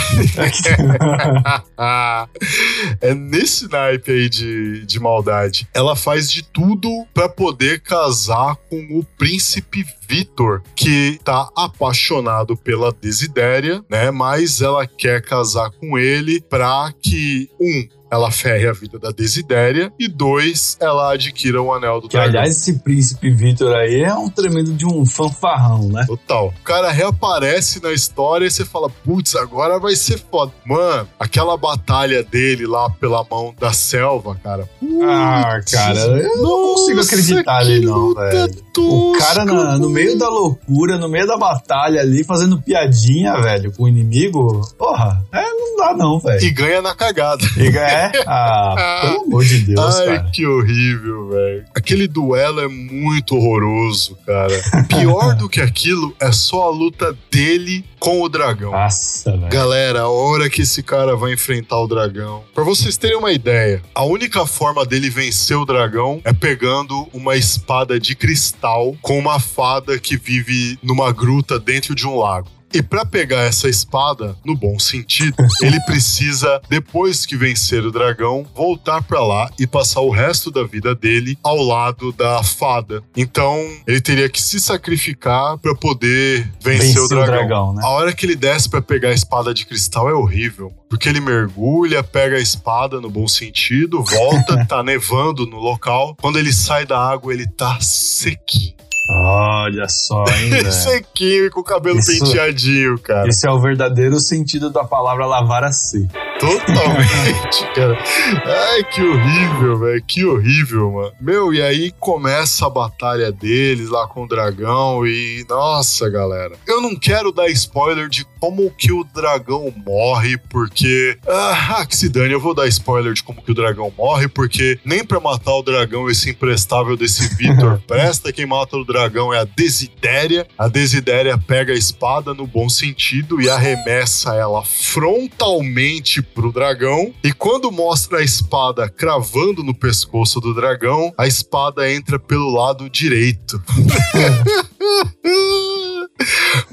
é 3.11 3.15
nesse 3.15 3.69
naipe 3.69 4.11
aí 4.11 4.29
de, 4.29 4.85
de 4.87 5.01
maldade. 5.01 5.69
Ela 5.75 5.97
faz 5.97 6.31
de 6.31 6.43
tudo 6.43 7.07
pra 7.13 7.29
poder 7.29 7.81
casar 7.81 8.57
com 8.69 8.99
o 8.99 9.05
príncipe 9.19 9.85
Vitor, 10.09 10.63
que 10.77 11.19
tá 11.25 11.49
apaixonado 11.57 12.55
pela 12.55 12.93
Desidéria, 12.93 13.83
né? 13.89 14.11
Mas 14.11 14.61
ela 14.61 14.87
quer 14.87 15.23
casar 15.23 15.71
com 15.71 15.97
ele 15.97 16.39
pra 16.41 16.93
que, 17.01 17.49
um, 17.59 17.89
ela 18.13 18.31
ferre 18.31 18.69
a 18.69 18.73
vida 18.73 18.99
da 18.99 19.11
Desidéria 19.11 19.91
e 19.99 20.07
dois, 20.07 20.77
ela 20.79 21.15
adquira 21.15 21.63
o 21.63 21.73
anel 21.73 21.99
do 22.01 22.09
Que, 22.09 22.17
dragão. 22.17 22.41
aliás, 22.41 22.59
esse 22.59 22.79
príncipe 22.81 23.31
Vitor 23.31 23.75
aí 23.75 24.03
é 24.03 24.15
um 24.15 24.29
tremendo 24.29 24.73
de 24.75 24.85
um 24.87 25.07
fanfarrão, 25.07 25.89
né? 25.89 26.05
Total. 26.07 26.49
O 26.49 26.63
cara 26.63 26.91
reaparece 26.93 27.83
na 27.83 27.91
história 27.91 28.45
e 28.47 28.51
você 28.51 28.65
fala, 28.67 28.91
putz, 28.91 29.35
agora 29.35 29.79
vai 29.79 29.97
ser 29.97 30.19
foda. 30.31 30.53
Mano, 30.67 31.09
aquela 31.19 31.57
batalha 31.57 32.23
dele 32.23 32.67
lá 32.67 32.91
pela 32.91 33.25
mão 33.31 33.55
da 33.59 33.73
selva, 33.73 34.37
cara. 34.43 34.69
Ah, 35.03 35.55
putz, 35.57 35.73
cara, 35.73 35.99
eu 35.99 36.37
não 36.43 36.75
consigo 36.75 37.01
acreditar 37.01 37.59
ali, 37.61 37.81
não, 37.81 38.15
velho. 38.15 38.63
O 38.77 39.13
cara 39.19 39.45
na- 39.45 39.79
no 39.79 39.89
meio 39.89 40.19
da 40.19 40.29
loucura, 40.29 40.99
no 40.99 41.09
meio 41.09 41.27
da 41.27 41.37
batalha 41.39 42.01
ali, 42.03 42.25
fazendo 42.25 42.61
piadinha, 42.61 43.41
velho, 43.41 43.73
com 43.73 43.85
o 43.85 43.89
inimigo. 43.89 44.61
Porra, 44.79 45.23
é, 45.33 45.43
não 45.43 45.77
dá 45.77 45.95
não, 45.97 46.19
velho. 46.19 46.43
E 46.45 46.51
ganha 46.51 46.83
na 46.83 46.95
cagada. 46.95 47.43
E 47.57 47.71
É? 48.03 48.25
Ah, 48.27 49.01
pelo 49.03 49.25
amor 49.25 49.45
de 49.45 49.59
Deus, 49.61 49.97
Ai, 49.97 50.07
cara. 50.07 50.31
que 50.33 50.47
horrível, 50.47 51.29
velho. 51.29 51.65
Aquele 51.75 52.09
duelo 52.09 52.61
é 52.61 52.69
muito 52.69 53.37
horroroso, 53.37 54.17
cara. 54.27 54.61
Pior 54.89 55.35
do 55.37 55.49
que 55.49 55.61
aquilo 55.61 56.15
é 56.21 56.33
só 56.33 56.69
a 56.69 56.71
luta 56.71 57.17
dele 57.31 57.85
com 57.99 58.21
o 58.23 58.29
dragão. 58.29 58.73
Nossa, 58.73 59.31
velho. 59.37 59.49
Galera, 59.49 60.01
a 60.03 60.09
hora 60.09 60.51
que 60.51 60.63
esse 60.63 60.83
cara 60.83 61.15
vai 61.17 61.33
enfrentar 61.33 61.79
o 61.79 61.87
dragão. 61.87 62.43
Pra 62.55 62.65
vocês 62.65 62.97
terem 62.97 63.17
uma 63.17 63.33
ideia, 63.33 63.83
a 63.95 64.05
única 64.05 64.45
forma 64.47 64.85
dele 64.85 65.09
vencer 65.09 65.57
o 65.57 65.65
dragão 65.65 66.21
é 66.25 66.33
pegando 66.33 67.09
uma 67.13 67.37
espada 67.37 67.99
de 68.01 68.15
cristal 68.15 68.97
com 69.01 69.19
uma 69.19 69.39
fada 69.39 69.99
que 69.99 70.17
vive 70.17 70.79
numa 70.83 71.13
gruta 71.13 71.59
dentro 71.59 71.95
de 71.95 72.07
um 72.07 72.17
lago. 72.19 72.49
E 72.75 72.83
pra 72.83 73.05
pegar 73.05 73.43
essa 73.43 73.69
espada, 73.69 74.37
no 74.45 74.57
bom 74.57 74.79
sentido, 74.79 75.37
ele 75.63 75.79
precisa, 75.81 76.61
depois 76.69 77.27
que 77.27 77.37
vencer 77.37 77.85
o 77.85 77.93
dragão, 77.93 78.47
voltar 78.55 79.03
pra 79.03 79.21
lá 79.23 79.51
e 79.59 79.67
passar 79.67 80.01
o 80.01 80.11
resto 80.11 80.51
da 80.51 80.65
vida 80.65 80.95
dele 80.95 81.39
ao 81.43 81.57
lado 81.63 82.13
da 82.13 82.43
fada. 82.43 83.03
Então, 83.17 83.59
ele 83.87 84.01
teria 84.01 84.29
que 84.29 84.41
se 84.41 84.59
sacrificar 84.59 85.59
pra 85.59 85.75
poder 85.75 86.51
vencer 86.61 86.87
Vencer 86.87 87.03
o 87.03 87.05
o 87.05 87.09
dragão. 87.09 87.35
dragão, 87.37 87.75
né? 87.75 87.83
A 87.85 87.89
hora 87.91 88.13
que 88.13 88.25
ele 88.25 88.37
desce 88.37 88.69
pra 88.69 88.81
pegar 88.81 89.11
a 89.11 89.15
espada 89.15 89.53
de 89.53 89.67
cristal 89.67 90.09
é 90.09 90.15
horrível, 90.15 90.73
porque 90.89 91.09
ele 91.09 91.21
mergulha, 91.21 92.03
pega 92.03 92.37
a 92.37 92.41
espada 92.41 93.01
no 93.01 93.11
bom 93.11 93.29
sentido, 93.29 94.03
volta, 94.03 94.65
tá 94.67 94.83
nevando 94.83 95.47
no 95.47 95.59
local. 95.59 96.17
Quando 96.21 96.39
ele 96.39 96.53
sai 96.53 96.87
da 96.87 96.99
água, 96.99 97.33
ele 97.33 97.47
tá 97.47 97.79
sequinho. 97.81 98.73
Olha 99.15 99.89
só, 99.89 100.25
hein, 100.25 100.71
sequinho 100.71 101.47
e 101.47 101.51
com 101.51 101.61
o 101.61 101.65
cabelo 101.65 101.99
Isso- 101.99 102.19
penteadinho, 102.25 102.99
cara. 102.99 103.29
Esse 103.29 103.47
é 103.47 103.51
o 103.51 103.61
verdadeiro 103.61 104.19
sentido 104.19 104.71
da 104.71 104.85
palavra 104.85 105.27
lavar 105.27 105.65
a 105.65 105.73
si. 105.73 106.09
Totalmente, 106.41 107.65
cara. 107.75 107.99
Ai, 108.45 108.85
que 108.85 109.01
horrível, 109.03 109.79
velho. 109.79 110.03
Que 110.07 110.25
horrível, 110.25 110.91
mano. 110.93 111.13
Meu, 111.21 111.53
e 111.55 111.63
aí 111.63 111.93
começa 112.01 112.67
a 112.67 112.71
batalha 112.71 113.31
deles 113.31 113.89
lá 113.89 114.07
com 114.09 114.25
o 114.25 114.29
dragão 114.29 115.07
e. 115.07 115.45
Nossa, 115.49 116.09
galera. 116.11 116.55
Eu 116.67 116.81
não 116.81 116.97
quero 116.97 117.31
dar 117.33 117.49
spoiler 117.51 118.09
de 118.09 118.25
como 118.41 118.71
que 118.77 118.93
o 118.93 119.05
dragão 119.05 119.73
morre, 119.87 120.37
porque. 120.51 121.17
Ah, 121.29 121.85
que 121.89 121.97
se 121.97 122.09
dane, 122.09 122.33
eu 122.33 122.41
vou 122.41 122.55
dar 122.55 122.67
spoiler 122.67 123.13
de 123.13 123.23
como 123.23 123.43
que 123.43 123.53
o 123.53 123.55
dragão 123.55 123.93
morre, 123.97 124.27
porque 124.27 124.79
nem 124.85 125.05
pra 125.05 125.21
matar 125.21 125.55
o 125.55 125.63
dragão 125.63 126.09
esse 126.11 126.31
imprestável 126.31 126.97
desse 126.97 127.29
Vitor 127.37 127.81
presta. 127.87 128.33
Quem 128.33 128.47
mata 128.47 128.77
o 128.77 128.85
dragão 128.85 129.02
é 129.35 129.39
a 129.39 129.45
Desidéria. 129.45 130.47
A 130.59 130.69
Desidéria 130.69 131.39
pega 131.39 131.73
a 131.73 131.77
espada 131.77 132.35
no 132.35 132.47
bom 132.47 132.69
sentido 132.69 133.41
e 133.41 133.49
arremessa 133.49 134.35
ela 134.35 134.63
frontalmente 134.65 136.23
pro 136.23 136.53
dragão. 136.53 137.13
E 137.25 137.33
quando 137.33 137.73
mostra 137.73 138.19
a 138.19 138.23
espada 138.23 138.89
cravando 138.89 139.63
no 139.63 139.75
pescoço 139.75 140.41
do 140.41 140.55
dragão, 140.55 141.13
a 141.17 141.27
espada 141.27 141.91
entra 141.91 142.19
pelo 142.19 142.51
lado 142.51 142.91
direito. 142.91 143.63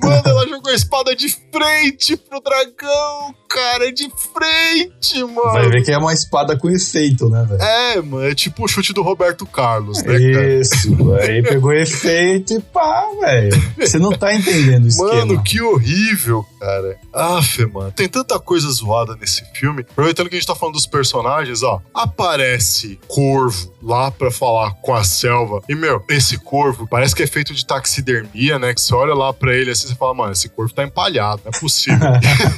Mano, 0.01 0.21
ela 0.25 0.47
jogou 0.47 0.71
a 0.71 0.75
espada 0.75 1.15
de 1.15 1.29
frente 1.51 2.15
pro 2.17 2.41
dragão, 2.41 3.35
cara, 3.49 3.91
de 3.91 4.09
frente, 4.09 5.23
mano. 5.23 5.53
Vai 5.53 5.69
ver 5.69 5.83
que 5.83 5.91
é 5.91 5.97
uma 5.97 6.13
espada 6.13 6.57
com 6.57 6.69
efeito, 6.69 7.29
né, 7.29 7.45
velho? 7.47 7.61
É, 7.61 8.01
mano, 8.01 8.25
é 8.27 8.35
tipo 8.35 8.65
o 8.65 8.67
chute 8.67 8.93
do 8.93 9.01
Roberto 9.01 9.45
Carlos, 9.45 10.03
né, 10.03 10.13
cara? 10.33 10.59
Isso, 10.59 11.13
aí 11.13 11.41
pegou 11.43 11.73
efeito 11.73 12.53
e 12.53 12.59
pá, 12.59 13.05
velho. 13.21 13.73
Você 13.77 13.97
não 13.97 14.11
tá 14.11 14.33
entendendo 14.33 14.85
o 14.85 14.87
esquema. 14.87 15.13
Mano, 15.13 15.43
que 15.43 15.61
horrível, 15.61 16.45
cara. 16.59 16.97
Aff, 17.13 17.65
mano. 17.65 17.91
Tem 17.91 18.07
tanta 18.07 18.39
coisa 18.39 18.69
zoada 18.69 19.15
nesse 19.15 19.43
filme. 19.53 19.85
Aproveitando 19.89 20.29
que 20.29 20.35
a 20.35 20.39
gente 20.39 20.47
tá 20.47 20.55
falando 20.55 20.75
dos 20.75 20.85
personagens, 20.85 21.63
ó. 21.63 21.81
Aparece 21.93 22.99
Corvo 23.07 23.73
lá 23.81 24.11
pra 24.11 24.29
falar 24.29 24.73
com 24.81 24.93
a 24.93 25.03
selva. 25.03 25.61
E, 25.67 25.75
meu, 25.75 26.03
esse 26.09 26.37
corvo 26.37 26.87
parece 26.87 27.15
que 27.15 27.23
é 27.23 27.27
feito 27.27 27.53
de 27.53 27.65
taxidermia, 27.65 28.59
né? 28.59 28.73
Que 28.73 28.81
você 28.81 28.93
olha 28.93 29.13
lá 29.13 29.33
pra 29.39 29.55
ele 29.55 29.71
assim 29.71 29.91
e 29.91 29.95
fala, 29.95 30.13
mano, 30.13 30.31
esse 30.31 30.49
corvo 30.49 30.73
tá 30.73 30.83
empalhado, 30.83 31.41
não 31.45 31.51
é 31.53 31.59
possível. 31.59 32.07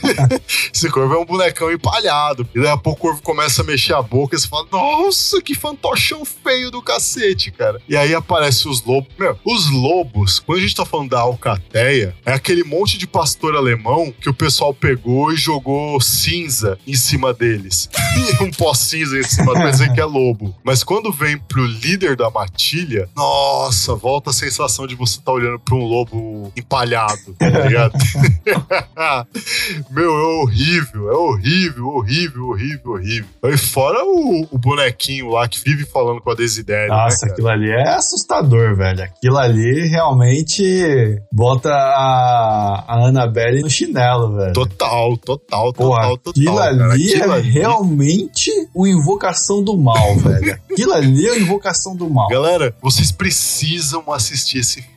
esse 0.73 0.89
corvo 0.89 1.13
é 1.13 1.17
um 1.17 1.25
bonecão 1.25 1.71
empalhado. 1.71 2.47
E 2.53 2.59
daí 2.59 2.69
a 2.69 2.77
pouco 2.77 2.91
o 2.91 3.01
corvo 3.01 3.21
começa 3.21 3.61
a 3.61 3.65
mexer 3.65 3.93
a 3.93 4.01
boca 4.01 4.35
e 4.35 4.39
você 4.39 4.47
fala, 4.47 4.67
nossa, 4.71 5.41
que 5.41 5.55
fantochão 5.55 6.25
feio 6.25 6.69
do 6.69 6.81
cacete, 6.81 7.51
cara. 7.51 7.81
E 7.87 7.95
aí 7.95 8.13
aparece 8.13 8.67
os 8.67 8.83
lobos. 8.83 9.09
Meu, 9.17 9.37
os 9.45 9.71
lobos, 9.71 10.39
quando 10.39 10.59
a 10.59 10.61
gente 10.61 10.75
tá 10.75 10.85
falando 10.85 11.09
da 11.09 11.21
alcateia, 11.21 12.15
é 12.25 12.33
aquele 12.33 12.63
monte 12.63 12.97
de 12.97 13.07
pastor 13.07 13.55
alemão 13.55 14.11
que 14.11 14.29
o 14.29 14.33
pessoal 14.33 14.73
pegou 14.73 15.31
e 15.31 15.37
jogou 15.37 15.99
cinza 16.01 16.77
em 16.85 16.95
cima 16.95 17.33
deles. 17.33 17.89
Um 18.41 18.49
pó 18.49 18.73
cinza 18.73 19.19
em 19.19 19.23
cima 19.23 19.53
pra 19.53 19.69
dizer 19.69 19.93
que 19.93 19.99
é 19.99 20.05
lobo. 20.05 20.55
Mas 20.63 20.83
quando 20.83 21.11
vem 21.11 21.37
pro 21.37 21.65
líder 21.65 22.15
da 22.15 22.29
matilha, 22.29 23.07
nossa, 23.15 23.93
volta 23.95 24.31
a 24.31 24.33
sensação 24.33 24.87
de 24.87 24.95
você 24.95 25.19
tá 25.21 25.31
olhando 25.31 25.59
pra 25.59 25.75
um 25.75 25.83
lobo 25.83 26.51
empalhado, 26.61 27.33
tá 27.37 27.49
ligado? 27.49 27.93
Meu, 29.91 30.09
é 30.11 30.41
horrível, 30.41 31.09
é 31.11 31.15
horrível, 31.15 31.87
horrível, 31.87 32.47
horrível, 32.47 32.91
horrível. 32.91 33.25
E 33.43 33.57
fora 33.57 34.03
o, 34.03 34.47
o 34.51 34.57
bonequinho 34.57 35.29
lá 35.29 35.47
que 35.47 35.59
vive 35.63 35.85
falando 35.85 36.21
com 36.21 36.31
a 36.31 36.35
Desidéria, 36.35 36.87
Nossa, 36.87 37.15
né, 37.15 37.19
cara? 37.21 37.31
aquilo 37.33 37.47
ali 37.49 37.69
é 37.69 37.89
assustador, 37.95 38.75
velho. 38.75 39.03
Aquilo 39.03 39.37
ali 39.37 39.87
realmente 39.87 41.21
bota 41.31 41.69
a, 41.73 42.85
a 42.87 43.05
Annabelle 43.07 43.61
no 43.61 43.69
chinelo, 43.69 44.35
velho. 44.35 44.53
Total, 44.53 45.17
total, 45.17 45.73
Porra, 45.73 46.01
total, 46.01 46.17
total. 46.17 46.31
aquilo 46.31 46.55
cara. 46.57 46.91
ali 46.93 47.13
Aquilo 47.13 47.31
é 47.33 47.35
ali- 47.37 47.49
realmente 47.51 48.51
uma 48.73 48.89
invocação 48.89 49.63
do 49.63 49.77
mal, 49.77 50.15
velho. 50.17 50.57
Aquilo 50.71 50.93
ali 50.93 51.27
é 51.27 51.31
uma 51.31 51.39
invocação 51.41 51.95
do 51.95 52.09
mal. 52.09 52.27
Galera, 52.29 52.73
vocês 52.81 53.11
precisam 53.11 54.11
assistir 54.11 54.59
esse 54.59 54.81
filme. 54.81 54.90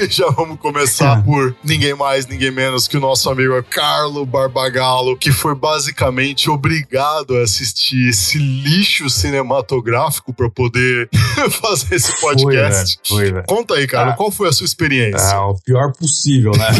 E 0.00 0.08
já 0.10 0.30
vamos 0.30 0.58
começar 0.58 1.22
por 1.24 1.54
ninguém 1.62 1.94
mais, 1.94 2.26
ninguém 2.26 2.50
menos 2.50 2.88
que 2.88 2.96
o 2.96 3.00
nosso 3.00 3.28
amigo 3.28 3.62
Carlo 3.68 4.24
Barbagallo, 4.24 5.16
que 5.16 5.30
foi 5.30 5.54
basicamente 5.54 6.48
obrigado 6.48 7.36
a 7.36 7.42
assistir 7.42 8.08
esse 8.08 8.38
lixo 8.38 9.10
cinematográfico 9.10 10.32
para 10.32 10.48
poder 10.48 11.08
fazer 11.60 11.96
esse 11.96 12.12
Foi, 12.12 12.34
podcast. 12.34 12.98
Foi, 13.06 13.30
velho. 13.30 13.44
Conta 13.46 13.74
aí, 13.74 13.86
cara, 13.86 14.10
Ah. 14.10 14.12
qual 14.14 14.30
foi 14.30 14.48
a 14.48 14.52
sua 14.52 14.64
experiência? 14.64 15.34
É, 15.34 15.36
o 15.38 15.54
pior 15.62 15.92
possível, 15.92 16.52
né? 16.56 16.70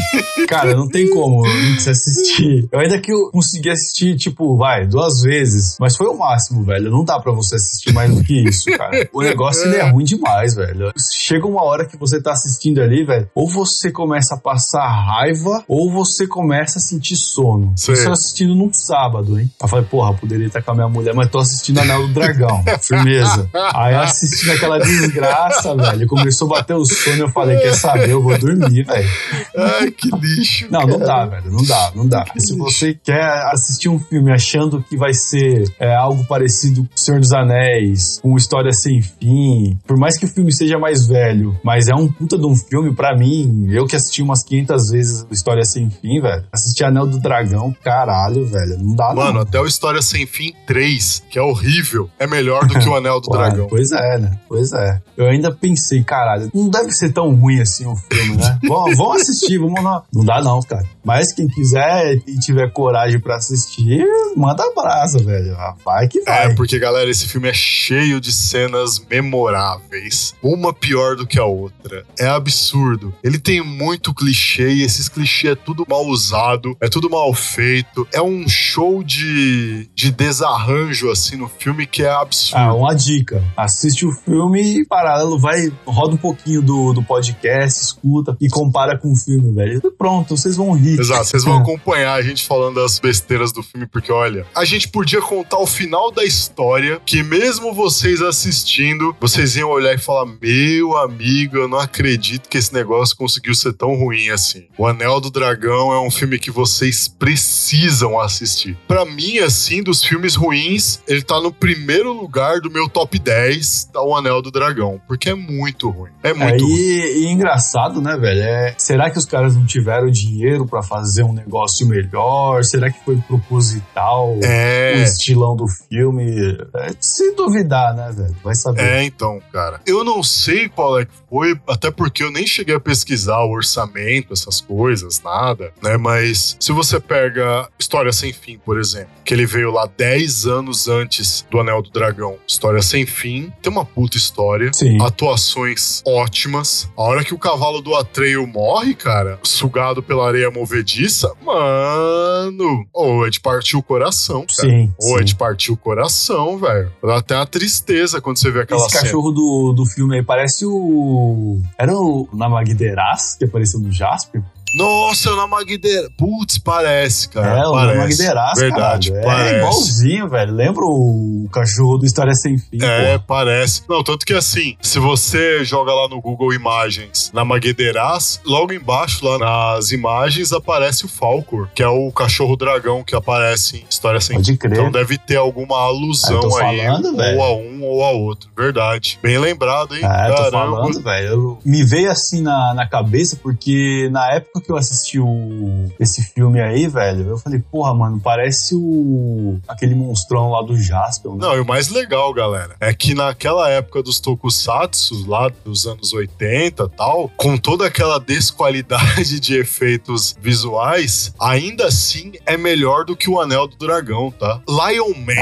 Cara, 0.48 0.74
não 0.74 0.88
tem 0.88 1.10
como 1.10 1.44
você 1.78 1.90
assistir. 1.90 2.66
Eu 2.72 2.80
ainda 2.80 2.98
que 2.98 3.12
eu 3.12 3.30
consegui 3.30 3.68
assistir, 3.70 4.16
tipo, 4.16 4.56
vai, 4.56 4.86
duas 4.86 5.20
vezes. 5.20 5.76
Mas 5.78 5.94
foi 5.96 6.06
o 6.06 6.16
máximo, 6.16 6.64
velho. 6.64 6.90
Não 6.90 7.04
dá 7.04 7.20
pra 7.20 7.32
você 7.32 7.56
assistir 7.56 7.92
mais 7.92 8.14
do 8.14 8.22
que 8.30 8.48
isso, 8.48 8.70
cara. 8.76 8.90
O 9.12 9.22
negócio, 9.22 9.66
ele 9.66 9.76
é 9.76 9.90
ruim 9.90 10.04
demais, 10.04 10.54
velho. 10.54 10.92
Chega 11.10 11.46
uma 11.46 11.64
hora 11.64 11.84
que 11.84 11.96
você 11.96 12.22
tá 12.22 12.32
assistindo 12.32 12.80
ali, 12.80 13.04
velho, 13.04 13.28
ou 13.34 13.48
você 13.48 13.90
começa 13.90 14.34
a 14.34 14.38
passar 14.38 14.86
raiva, 14.86 15.64
ou 15.66 15.90
você 15.90 16.26
começa 16.26 16.78
a 16.78 16.80
sentir 16.80 17.16
sono. 17.16 17.72
Sei. 17.76 17.94
Isso 17.94 18.10
assistindo 18.10 18.54
num 18.54 18.72
sábado, 18.72 19.38
hein? 19.38 19.50
Eu 19.60 19.68
falei, 19.68 19.84
porra, 19.84 20.14
poderia 20.14 20.46
estar 20.46 20.62
com 20.62 20.70
a 20.70 20.74
minha 20.74 20.88
mulher, 20.88 21.14
mas 21.14 21.28
tô 21.28 21.38
assistindo 21.38 21.78
Anel 21.78 22.06
do 22.06 22.14
Dragão. 22.14 22.62
Firmeza. 22.80 23.48
Aí 23.74 23.94
assistindo 23.94 24.52
aquela 24.52 24.78
desgraça, 24.78 25.74
velho. 25.74 26.06
Começou 26.06 26.46
a 26.48 26.58
bater 26.58 26.76
o 26.76 26.84
sono, 26.84 27.24
eu 27.24 27.30
falei, 27.30 27.58
quer 27.58 27.74
saber? 27.74 28.10
Eu 28.10 28.22
vou 28.22 28.38
dormir, 28.38 28.84
velho. 28.84 29.08
Ai, 29.56 29.90
que 29.90 30.08
lixo. 30.16 30.68
Não, 30.70 30.82
não 30.82 30.98
dá, 30.98 31.26
velho. 31.26 31.50
Não 31.50 31.64
dá, 31.64 31.92
não 31.94 32.06
dá. 32.06 32.24
Se 32.38 32.56
você 32.56 32.94
quer 32.94 33.24
assistir 33.52 33.88
um 33.88 33.98
filme 33.98 34.32
achando 34.32 34.82
que 34.82 34.96
vai 34.96 35.12
ser 35.12 35.64
é 35.78 35.94
algo 35.94 36.24
parecido 36.26 36.82
com 36.82 36.94
O 36.94 36.98
Senhor 36.98 37.20
dos 37.20 37.32
Anéis, 37.32 38.19
com 38.20 38.36
História 38.36 38.72
Sem 38.72 39.00
Fim. 39.02 39.78
Por 39.86 39.96
mais 39.96 40.18
que 40.18 40.24
o 40.24 40.28
filme 40.28 40.52
seja 40.52 40.78
mais 40.78 41.06
velho, 41.06 41.58
mas 41.64 41.88
é 41.88 41.94
um 41.94 42.10
puta 42.10 42.38
de 42.38 42.46
um 42.46 42.56
filme, 42.56 42.94
pra 42.94 43.16
mim, 43.16 43.66
eu 43.70 43.86
que 43.86 43.96
assisti 43.96 44.22
umas 44.22 44.42
500 44.44 44.90
vezes 44.90 45.26
História 45.30 45.64
Sem 45.64 45.90
Fim, 45.90 46.20
velho. 46.20 46.44
Assisti 46.52 46.84
Anel 46.84 47.06
do 47.06 47.18
Dragão, 47.18 47.74
caralho, 47.82 48.46
velho. 48.46 48.78
Não 48.78 48.94
dá 48.94 49.14
Mano, 49.14 49.32
não. 49.34 49.40
até 49.40 49.60
o 49.60 49.66
História 49.66 50.02
Sem 50.02 50.26
Fim 50.26 50.52
3, 50.66 51.22
que 51.30 51.38
é 51.38 51.42
horrível, 51.42 52.08
é 52.18 52.26
melhor 52.26 52.66
do 52.66 52.78
que 52.78 52.88
o 52.88 52.94
Anel 52.94 53.20
do 53.20 53.30
Ué, 53.32 53.38
Dragão. 53.38 53.66
Pois 53.68 53.90
é, 53.92 54.18
né? 54.18 54.38
Pois 54.48 54.72
é. 54.72 55.00
Eu 55.16 55.26
ainda 55.26 55.52
pensei, 55.52 56.02
caralho, 56.02 56.50
não 56.54 56.68
deve 56.68 56.92
ser 56.92 57.12
tão 57.12 57.34
ruim 57.34 57.60
assim 57.60 57.86
o 57.86 57.94
filme, 57.96 58.36
né? 58.36 58.58
vamos, 58.66 58.96
vamos 58.96 59.22
assistir, 59.22 59.58
vamos 59.58 59.82
lá. 59.82 60.02
Não 60.12 60.24
dá 60.24 60.42
não, 60.42 60.60
cara. 60.62 60.84
Mas 61.04 61.32
quem 61.32 61.46
quiser 61.48 62.14
e 62.26 62.38
tiver 62.38 62.70
coragem 62.72 63.20
pra 63.20 63.36
assistir, 63.36 64.04
manda 64.36 64.64
brasa, 64.74 65.18
velho. 65.18 65.54
Ah, 65.56 65.74
Vai 65.84 66.08
que 66.08 66.20
vai. 66.22 66.46
É, 66.46 66.54
porque, 66.54 66.78
galera, 66.78 67.08
esse 67.10 67.26
filme 67.28 67.48
é 67.48 67.52
cheio 67.54 68.09
de 68.18 68.32
cenas 68.32 68.98
memoráveis. 68.98 70.34
Uma 70.42 70.72
pior 70.72 71.16
do 71.16 71.26
que 71.26 71.38
a 71.38 71.44
outra. 71.44 72.06
É 72.18 72.26
absurdo. 72.26 73.14
Ele 73.22 73.38
tem 73.38 73.62
muito 73.62 74.14
clichê 74.14 74.70
e 74.70 74.82
esses 74.82 75.08
clichês 75.08 75.52
é 75.52 75.54
tudo 75.54 75.84
mal 75.88 76.06
usado, 76.06 76.76
é 76.80 76.88
tudo 76.88 77.10
mal 77.10 77.32
feito. 77.34 78.06
É 78.12 78.22
um 78.22 78.48
show 78.48 79.02
de, 79.02 79.88
de 79.94 80.10
desarranjo, 80.10 81.10
assim, 81.10 81.36
no 81.36 81.48
filme 81.48 81.86
que 81.86 82.02
é 82.02 82.10
absurdo. 82.10 82.62
Ah, 82.62 82.74
uma 82.74 82.94
dica. 82.94 83.42
Assiste 83.56 84.06
o 84.06 84.12
filme 84.12 84.80
e 84.80 84.86
paralelo, 84.86 85.38
vai, 85.38 85.70
roda 85.84 86.14
um 86.14 86.18
pouquinho 86.18 86.62
do, 86.62 86.92
do 86.92 87.02
podcast, 87.02 87.82
escuta 87.82 88.36
e 88.40 88.48
compara 88.48 88.96
com 88.96 89.12
o 89.12 89.16
filme, 89.16 89.52
velho. 89.52 89.80
E 89.84 89.90
pronto, 89.90 90.36
vocês 90.36 90.56
vão 90.56 90.72
rir. 90.72 90.98
Exato, 90.98 91.24
vocês 91.24 91.44
vão 91.44 91.58
acompanhar 91.60 92.14
a 92.14 92.22
gente 92.22 92.46
falando 92.46 92.76
das 92.76 92.98
besteiras 92.98 93.52
do 93.52 93.62
filme, 93.62 93.86
porque 93.86 94.12
olha, 94.12 94.46
a 94.54 94.64
gente 94.64 94.88
podia 94.88 95.20
contar 95.20 95.58
o 95.58 95.66
final 95.66 96.10
da 96.10 96.24
história, 96.24 97.00
que 97.04 97.22
mesmo 97.22 97.74
vocês 98.00 98.22
assistindo, 98.22 99.14
vocês 99.20 99.56
iam 99.56 99.68
olhar 99.68 99.94
e 99.94 99.98
falar: 99.98 100.24
Meu 100.40 100.96
amigo, 100.96 101.56
eu 101.58 101.68
não 101.68 101.78
acredito 101.78 102.48
que 102.48 102.56
esse 102.56 102.72
negócio 102.72 103.14
conseguiu 103.14 103.54
ser 103.54 103.74
tão 103.74 103.94
ruim 103.94 104.30
assim. 104.30 104.64
O 104.78 104.86
Anel 104.86 105.20
do 105.20 105.30
Dragão 105.30 105.92
é 105.92 106.00
um 106.00 106.10
filme 106.10 106.38
que 106.38 106.50
vocês 106.50 107.06
precisam 107.08 108.18
assistir. 108.18 108.76
Pra 108.88 109.04
mim, 109.04 109.38
assim, 109.38 109.82
dos 109.82 110.02
filmes 110.02 110.34
ruins, 110.34 111.00
ele 111.06 111.20
tá 111.22 111.38
no 111.40 111.52
primeiro 111.52 112.12
lugar 112.12 112.60
do 112.60 112.70
meu 112.70 112.88
top 112.88 113.18
10, 113.18 113.84
tá 113.92 114.02
o 114.02 114.16
Anel 114.16 114.40
do 114.40 114.50
Dragão, 114.50 114.98
porque 115.06 115.28
é 115.28 115.34
muito 115.34 115.90
ruim. 115.90 116.10
É 116.22 116.30
É, 116.30 116.34
muito 116.34 116.64
ruim. 116.64 116.74
e, 116.74 117.24
e 117.24 117.26
engraçado, 117.30 118.00
né, 118.00 118.16
velho? 118.16 118.40
É, 118.42 118.74
será 118.78 119.10
que 119.10 119.18
os 119.18 119.26
caras 119.26 119.54
não 119.54 119.66
tiveram 119.66 120.10
dinheiro 120.10 120.66
pra 120.66 120.82
fazer 120.82 121.22
um 121.22 121.34
negócio 121.34 121.86
melhor? 121.86 122.64
Será 122.64 122.90
que 122.90 123.04
foi 123.04 123.16
proposital? 123.28 124.36
O 124.38 124.40
É. 124.44 125.02
estilão 125.02 125.54
do 125.54 125.66
filme? 125.68 126.56
É, 126.74 126.90
se 126.98 127.34
duvidar, 127.34 127.89
né, 127.92 128.12
velho? 128.12 128.36
Vai 128.42 128.54
saber. 128.54 128.82
É, 128.82 129.04
então, 129.04 129.40
cara. 129.52 129.80
Eu 129.86 130.04
não 130.04 130.22
sei 130.22 130.68
qual 130.68 130.98
é 130.98 131.04
que 131.04 131.12
foi, 131.28 131.58
até 131.66 131.90
porque 131.90 132.22
eu 132.22 132.30
nem 132.30 132.46
cheguei 132.46 132.74
a 132.74 132.80
pesquisar 132.80 133.40
o 133.42 133.50
orçamento, 133.50 134.32
essas 134.32 134.60
coisas, 134.60 135.20
nada, 135.22 135.72
né? 135.82 135.96
Mas 135.96 136.56
se 136.58 136.72
você 136.72 136.98
pega 136.98 137.68
História 137.78 138.12
Sem 138.12 138.32
Fim, 138.32 138.58
por 138.58 138.78
exemplo, 138.78 139.10
que 139.24 139.34
ele 139.34 139.46
veio 139.46 139.70
lá 139.70 139.88
10 139.96 140.46
anos 140.46 140.88
antes 140.88 141.46
do 141.50 141.60
Anel 141.60 141.82
do 141.82 141.90
Dragão, 141.90 142.36
História 142.46 142.82
Sem 142.82 143.06
Fim, 143.06 143.52
tem 143.62 143.72
uma 143.72 143.84
puta 143.84 144.16
história. 144.16 144.70
Sim. 144.72 145.00
Atuações 145.02 146.02
ótimas. 146.06 146.88
A 146.96 147.02
hora 147.02 147.24
que 147.24 147.34
o 147.34 147.38
cavalo 147.38 147.80
do 147.80 147.94
Atreio 147.94 148.46
morre, 148.46 148.94
cara, 148.94 149.38
sugado 149.42 150.02
pela 150.02 150.26
areia 150.26 150.50
movediça, 150.50 151.32
mano, 151.42 152.86
ou 152.92 153.26
é 153.26 153.30
de 153.30 153.40
partir 153.40 153.76
o 153.76 153.82
coração, 153.82 154.46
cara. 154.56 154.68
Sim. 154.68 154.94
Ou 155.00 155.18
é 155.18 155.22
de 155.22 155.34
partir 155.34 155.72
o 155.72 155.76
coração, 155.76 156.58
velho. 156.58 156.92
Dá 157.02 157.16
até 157.16 157.34
uma 157.36 157.46
tristeza 157.46 157.79
quando 158.20 158.38
você 158.38 158.50
vê 158.50 158.62
aquela 158.62 158.80
Esse 158.80 158.90
cena. 158.90 159.04
cachorro 159.04 159.30
do, 159.30 159.72
do 159.72 159.86
filme 159.86 160.16
aí 160.16 160.22
parece 160.22 160.64
o. 160.66 161.60
Era 161.78 161.92
o 161.94 162.28
Namagderaz 162.32 163.34
que 163.36 163.44
apareceu 163.44 163.80
no 163.80 163.90
Jasper? 163.90 164.42
Nossa, 164.74 165.28
é 165.28 165.32
o 165.32 165.36
Namagdeira. 165.36 166.08
Putz, 166.16 166.58
parece, 166.58 167.28
cara. 167.28 167.58
é, 167.60 167.66
o 167.66 167.72
parece. 167.72 167.94
Namagderaz, 167.96 168.58
Verdade, 168.58 169.10
caralho. 169.12 169.26
parece. 169.26 169.54
É 169.54 169.58
igualzinho, 169.58 170.28
velho. 170.28 170.52
Lembra 170.54 170.84
o 170.84 171.48
cachorro 171.52 171.98
do 171.98 172.06
História 172.06 172.34
Sem 172.34 172.56
Fim? 172.58 172.78
É, 172.82 173.18
pô? 173.18 173.24
parece. 173.26 173.82
Não, 173.88 174.02
tanto 174.04 174.24
que 174.24 174.32
assim, 174.34 174.76
se 174.80 174.98
você 174.98 175.64
joga 175.64 175.92
lá 175.92 176.08
no 176.08 176.20
Google 176.20 176.52
Imagens 176.52 177.30
na 177.34 177.44
Maguedeiras, 177.44 178.40
logo 178.44 178.72
embaixo, 178.72 179.24
lá 179.26 179.38
nas 179.38 179.90
imagens, 179.90 180.52
aparece 180.52 181.04
o 181.04 181.08
Falcor, 181.08 181.68
que 181.74 181.82
é 181.82 181.88
o 181.88 182.10
cachorro 182.12 182.56
dragão 182.56 183.02
que 183.02 183.14
aparece 183.14 183.78
em 183.78 183.84
História 183.90 184.20
Sem 184.20 184.36
Pode 184.36 184.56
crer. 184.56 184.72
Então 184.72 184.90
deve 184.90 185.18
ter 185.18 185.36
alguma 185.36 185.76
Ah, 185.76 185.84
alusão 185.86 186.40
tô 186.40 186.56
aí, 186.58 186.78
falando, 186.80 187.16
velho. 187.16 187.38
ou 187.38 187.44
a 187.44 187.52
um 187.56 187.82
ou 187.84 188.04
a 188.04 188.10
outro. 188.10 188.50
Verdade. 188.56 189.18
Bem 189.22 189.38
lembrado, 189.38 189.94
hein? 189.96 190.02
É, 190.04 190.28
tô 190.28 190.34
Caramba. 190.36 190.50
falando, 190.50 191.02
velho. 191.02 191.58
Me 191.64 191.82
veio 191.84 192.10
assim 192.10 192.40
na, 192.42 192.74
na 192.74 192.86
cabeça, 192.88 193.36
porque 193.42 194.08
na 194.12 194.32
época 194.34 194.59
que 194.60 194.70
eu 194.70 194.76
assisti 194.76 195.18
o, 195.18 195.88
esse 195.98 196.22
filme 196.22 196.60
aí, 196.60 196.86
velho, 196.88 197.28
eu 197.28 197.38
falei, 197.38 197.60
porra, 197.70 197.94
mano, 197.94 198.20
parece 198.22 198.74
o. 198.74 199.58
aquele 199.68 199.94
monstrão 199.94 200.50
lá 200.50 200.62
do 200.62 200.76
Jasper. 200.76 201.32
né? 201.32 201.38
Não, 201.40 201.56
e 201.56 201.60
o 201.60 201.64
mais 201.66 201.88
legal, 201.88 202.32
galera, 202.32 202.74
é 202.80 202.92
que 202.94 203.14
naquela 203.14 203.68
época 203.70 204.02
dos 204.02 204.20
tokusatsu, 204.20 205.26
lá 205.28 205.50
dos 205.64 205.86
anos 205.86 206.12
80 206.12 206.82
e 206.84 206.88
tal, 206.96 207.30
com 207.36 207.56
toda 207.56 207.86
aquela 207.86 208.18
desqualidade 208.18 209.38
de 209.40 209.56
efeitos 209.56 210.36
visuais, 210.40 211.32
ainda 211.40 211.86
assim 211.86 212.32
é 212.46 212.56
melhor 212.56 213.04
do 213.04 213.16
que 213.16 213.30
o 213.30 213.40
Anel 213.40 213.66
do 213.66 213.76
Dragão, 213.76 214.30
tá? 214.30 214.60
Lion 214.68 215.14
Man. 215.16 215.34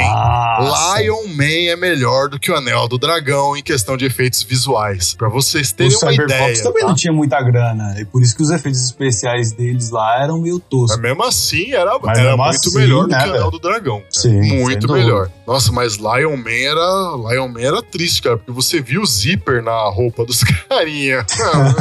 Nossa. 0.60 1.00
Lion 1.00 1.26
Man 1.28 1.44
é 1.72 1.76
melhor 1.76 2.28
do 2.28 2.38
que 2.38 2.50
o 2.50 2.56
Anel 2.56 2.88
do 2.88 2.98
Dragão 2.98 3.56
em 3.56 3.62
questão 3.62 3.96
de 3.96 4.04
efeitos 4.04 4.42
visuais. 4.42 5.14
Pra 5.14 5.28
vocês 5.28 5.70
O 5.70 5.74
terem 5.76 5.92
uma 5.96 6.10
Cyberfox 6.10 6.50
ideia. 6.50 6.62
também 6.62 6.82
tá? 6.82 6.88
não 6.88 6.94
tinha 6.94 7.12
muita 7.12 7.40
grana. 7.42 7.96
E 8.00 8.04
por 8.04 8.22
isso 8.22 8.36
que 8.36 8.42
os 8.42 8.50
efeitos 8.50 8.82
especiais 8.84 9.07
deles 9.56 9.90
lá 9.90 10.22
eram 10.22 10.40
meio 10.40 10.58
toscos. 10.58 10.96
Mas 10.96 11.00
mesmo 11.00 11.24
assim, 11.24 11.72
era, 11.72 11.98
Mas 11.98 12.18
era 12.18 12.28
mesmo 12.30 12.44
muito 12.44 12.56
assim, 12.68 12.78
melhor 12.78 13.02
do 13.04 13.08
né, 13.10 13.18
que 13.18 13.28
o 13.28 13.30
Anel 13.34 13.50
do 13.50 13.58
Dragão. 13.58 13.98
cara. 14.00 14.10
Sim, 14.12 14.40
Muito 14.40 14.86
dúvida. 14.86 15.04
melhor. 15.06 15.30
Nossa, 15.46 15.72
mas 15.72 15.96
Lion 15.96 16.36
Man 16.36 16.50
era. 16.50 17.32
Lion 17.32 17.48
Man 17.48 17.60
era 17.60 17.82
triste, 17.82 18.22
cara, 18.22 18.36
porque 18.36 18.52
você 18.52 18.80
viu 18.80 19.02
o 19.02 19.06
zíper 19.06 19.62
na 19.62 19.78
roupa 19.88 20.24
dos 20.24 20.42
carinha. 20.68 21.24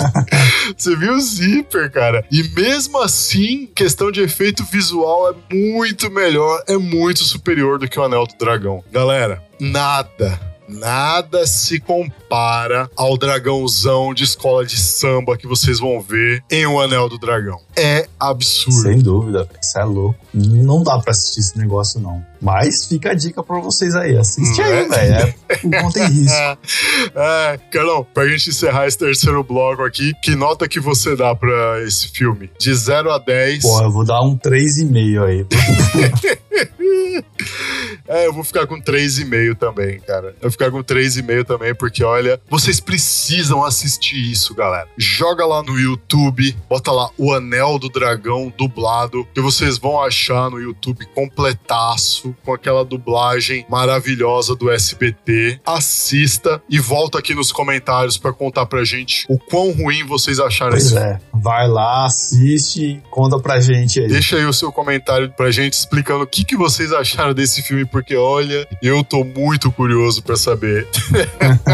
você 0.78 0.96
viu 0.96 1.14
o 1.14 1.20
zíper, 1.22 1.92
cara. 1.92 2.24
E 2.32 2.44
mesmo 2.44 3.02
assim, 3.02 3.68
questão 3.76 4.12
de 4.12 4.22
efeito 4.22 4.64
visual 4.66 5.30
é 5.32 5.54
muito 5.54 6.10
melhor, 6.12 6.64
é 6.68 6.78
muito 6.78 7.24
superior 7.24 7.80
do 7.80 7.88
que 7.88 8.00
o 8.00 8.04
Anel 8.04 8.26
do 8.26 8.36
Dragão. 8.38 8.84
Galera, 8.92 9.42
nada. 9.60 10.40
Nada 10.68 11.48
se 11.48 11.80
compara 11.80 12.90
ao 12.96 13.18
dragãozão 13.18 14.14
de 14.14 14.24
escola 14.24 14.66
de 14.66 14.78
samba 14.78 15.38
que 15.38 15.48
vocês 15.48 15.80
vão 15.80 16.02
ver 16.02 16.44
em 16.52 16.66
O 16.66 16.80
Anel 16.80 17.08
do 17.08 17.18
Dragão. 17.18 17.60
É 17.76 18.08
absurdo. 18.20 18.82
Sem 18.82 19.00
dúvida. 19.00 19.48
Isso 19.62 19.80
é 19.80 19.84
louco. 19.84 20.20
Não 20.34 20.84
dá 20.84 21.00
pra 21.00 21.12
assistir 21.12 21.40
esse 21.40 21.58
negócio, 21.58 22.00
não. 22.00 22.24
Mas 22.42 22.86
fica 22.86 23.12
a 23.12 23.14
dica 23.14 23.42
pra 23.42 23.60
vocês 23.60 23.96
aí. 23.96 24.18
Assiste 24.18 24.58
Não 24.58 24.66
aí, 24.66 24.74
é? 24.74 24.88
velho. 24.88 25.34
É 25.50 25.82
conta 25.82 26.00
e 26.00 26.08
risco. 26.08 26.58
É, 27.16 27.60
Carlão, 27.72 28.06
pra 28.14 28.28
gente 28.28 28.50
encerrar 28.50 28.88
esse 28.88 28.98
terceiro 28.98 29.44
bloco 29.44 29.84
aqui, 29.84 30.14
que 30.22 30.36
nota 30.36 30.68
que 30.68 30.80
você 30.80 31.16
dá 31.16 31.34
pra 31.36 31.82
esse 31.84 32.10
filme? 32.10 32.50
De 32.60 32.74
0 32.74 33.12
a 33.12 33.18
10. 33.18 33.62
Pô, 33.64 33.82
eu 33.82 33.92
vou 33.92 34.06
dar 34.06 34.22
um 34.22 34.38
3,5 34.38 35.24
aí. 35.24 35.46
É, 38.08 38.26
eu 38.28 38.34
vou 38.34 38.44
ficar 38.44 38.66
com 38.68 38.80
3,5 38.82 39.56
também, 39.56 40.00
cara. 40.00 40.28
Eu 40.30 40.44
vou 40.44 40.52
ficar 40.52 40.72
com 40.72 40.84
3,5 40.84 41.44
também, 41.46 41.76
porque 41.76 42.04
olha, 42.04 42.40
vocês 42.50 42.80
precisam 42.80 43.64
assistir 43.64 44.16
isso, 44.32 44.54
galera. 44.56 44.88
Joga 44.98 45.46
lá 45.46 45.62
no 45.64 45.78
YouTube, 45.80 46.56
bota 46.70 46.92
lá 46.92 47.10
O 47.18 47.34
Anel 47.34 47.78
do 47.80 47.90
Dragão 47.90 48.52
dublado, 48.58 49.28
que 49.34 49.42
vocês 49.42 49.78
vão 49.78 50.02
achar 50.02 50.50
no 50.50 50.60
YouTube 50.60 51.06
completaço, 51.14 52.36
com 52.44 52.54
aquela 52.54 52.84
dublagem 52.86 53.66
maravilhosa 53.70 54.56
do 54.56 54.70
SBT. 54.72 55.60
Assista 55.66 56.62
e 56.70 56.80
volta 56.80 57.20
aqui 57.20 57.34
nos 57.34 57.52
comentários 57.52 58.18
pra 58.18 58.32
contar 58.34 58.66
pra 58.66 58.84
gente 58.84 59.26
o 59.30 59.38
quão 59.38 59.72
ruim 59.72 60.04
vocês 60.06 60.40
acharam 60.40 60.72
Pois 60.72 60.86
esse 60.86 60.94
filme. 60.94 61.08
é. 61.10 61.20
Vai 61.34 61.68
lá, 61.68 62.06
assiste 62.06 63.02
conta 63.10 63.40
pra 63.40 63.60
gente 63.60 64.00
aí. 64.00 64.08
Deixa 64.08 64.38
aí 64.38 64.46
o 64.46 64.54
seu 64.54 64.72
comentário 64.72 65.32
pra 65.32 65.52
gente 65.52 65.74
explicando 65.74 66.24
o 66.24 66.28
que, 66.28 66.44
que 66.44 66.56
vocês 66.56 66.92
acharam 66.92 67.34
desse 67.34 67.62
filme, 67.62 67.86
porque 67.98 68.16
olha, 68.16 68.68
eu 68.80 69.04
tô 69.04 69.24
muito 69.24 69.72
curioso 69.72 70.22
pra 70.22 70.38
saber. 70.38 70.88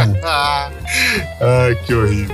Ai, 1.41 1.75
que 1.85 1.93
horrível. 1.93 2.33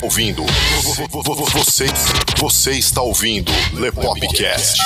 Ouvindo. 0.00 0.46
Você, 1.54 1.86
você 2.38 2.70
está 2.70 3.02
ouvindo 3.02 3.50
Lepopcast. 3.72 4.80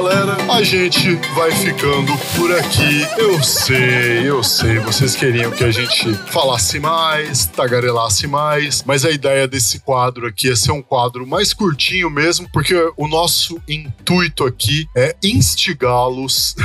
galera, 0.00 0.34
a 0.50 0.62
gente 0.62 1.14
vai 1.34 1.50
ficando 1.52 2.16
por 2.34 2.50
aqui. 2.56 3.06
Eu 3.18 3.42
sei, 3.42 4.26
eu 4.26 4.42
sei, 4.42 4.78
vocês 4.78 5.14
queriam 5.14 5.50
que 5.50 5.62
a 5.62 5.70
gente 5.70 6.14
falasse 6.32 6.80
mais, 6.80 7.44
tagarelasse 7.44 8.26
mais, 8.26 8.82
mas 8.82 9.04
a 9.04 9.10
ideia 9.10 9.46
desse 9.46 9.80
quadro 9.80 10.26
aqui 10.26 10.50
é 10.50 10.56
ser 10.56 10.72
um 10.72 10.80
quadro 10.80 11.26
mais 11.26 11.52
curtinho 11.52 12.08
mesmo, 12.08 12.48
porque 12.50 12.74
o 12.96 13.06
nosso 13.06 13.60
intuito 13.68 14.46
aqui 14.46 14.86
é 14.96 15.14
instigá-los, 15.22 16.56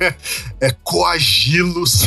é 0.58 0.70
coagi-los 0.82 2.06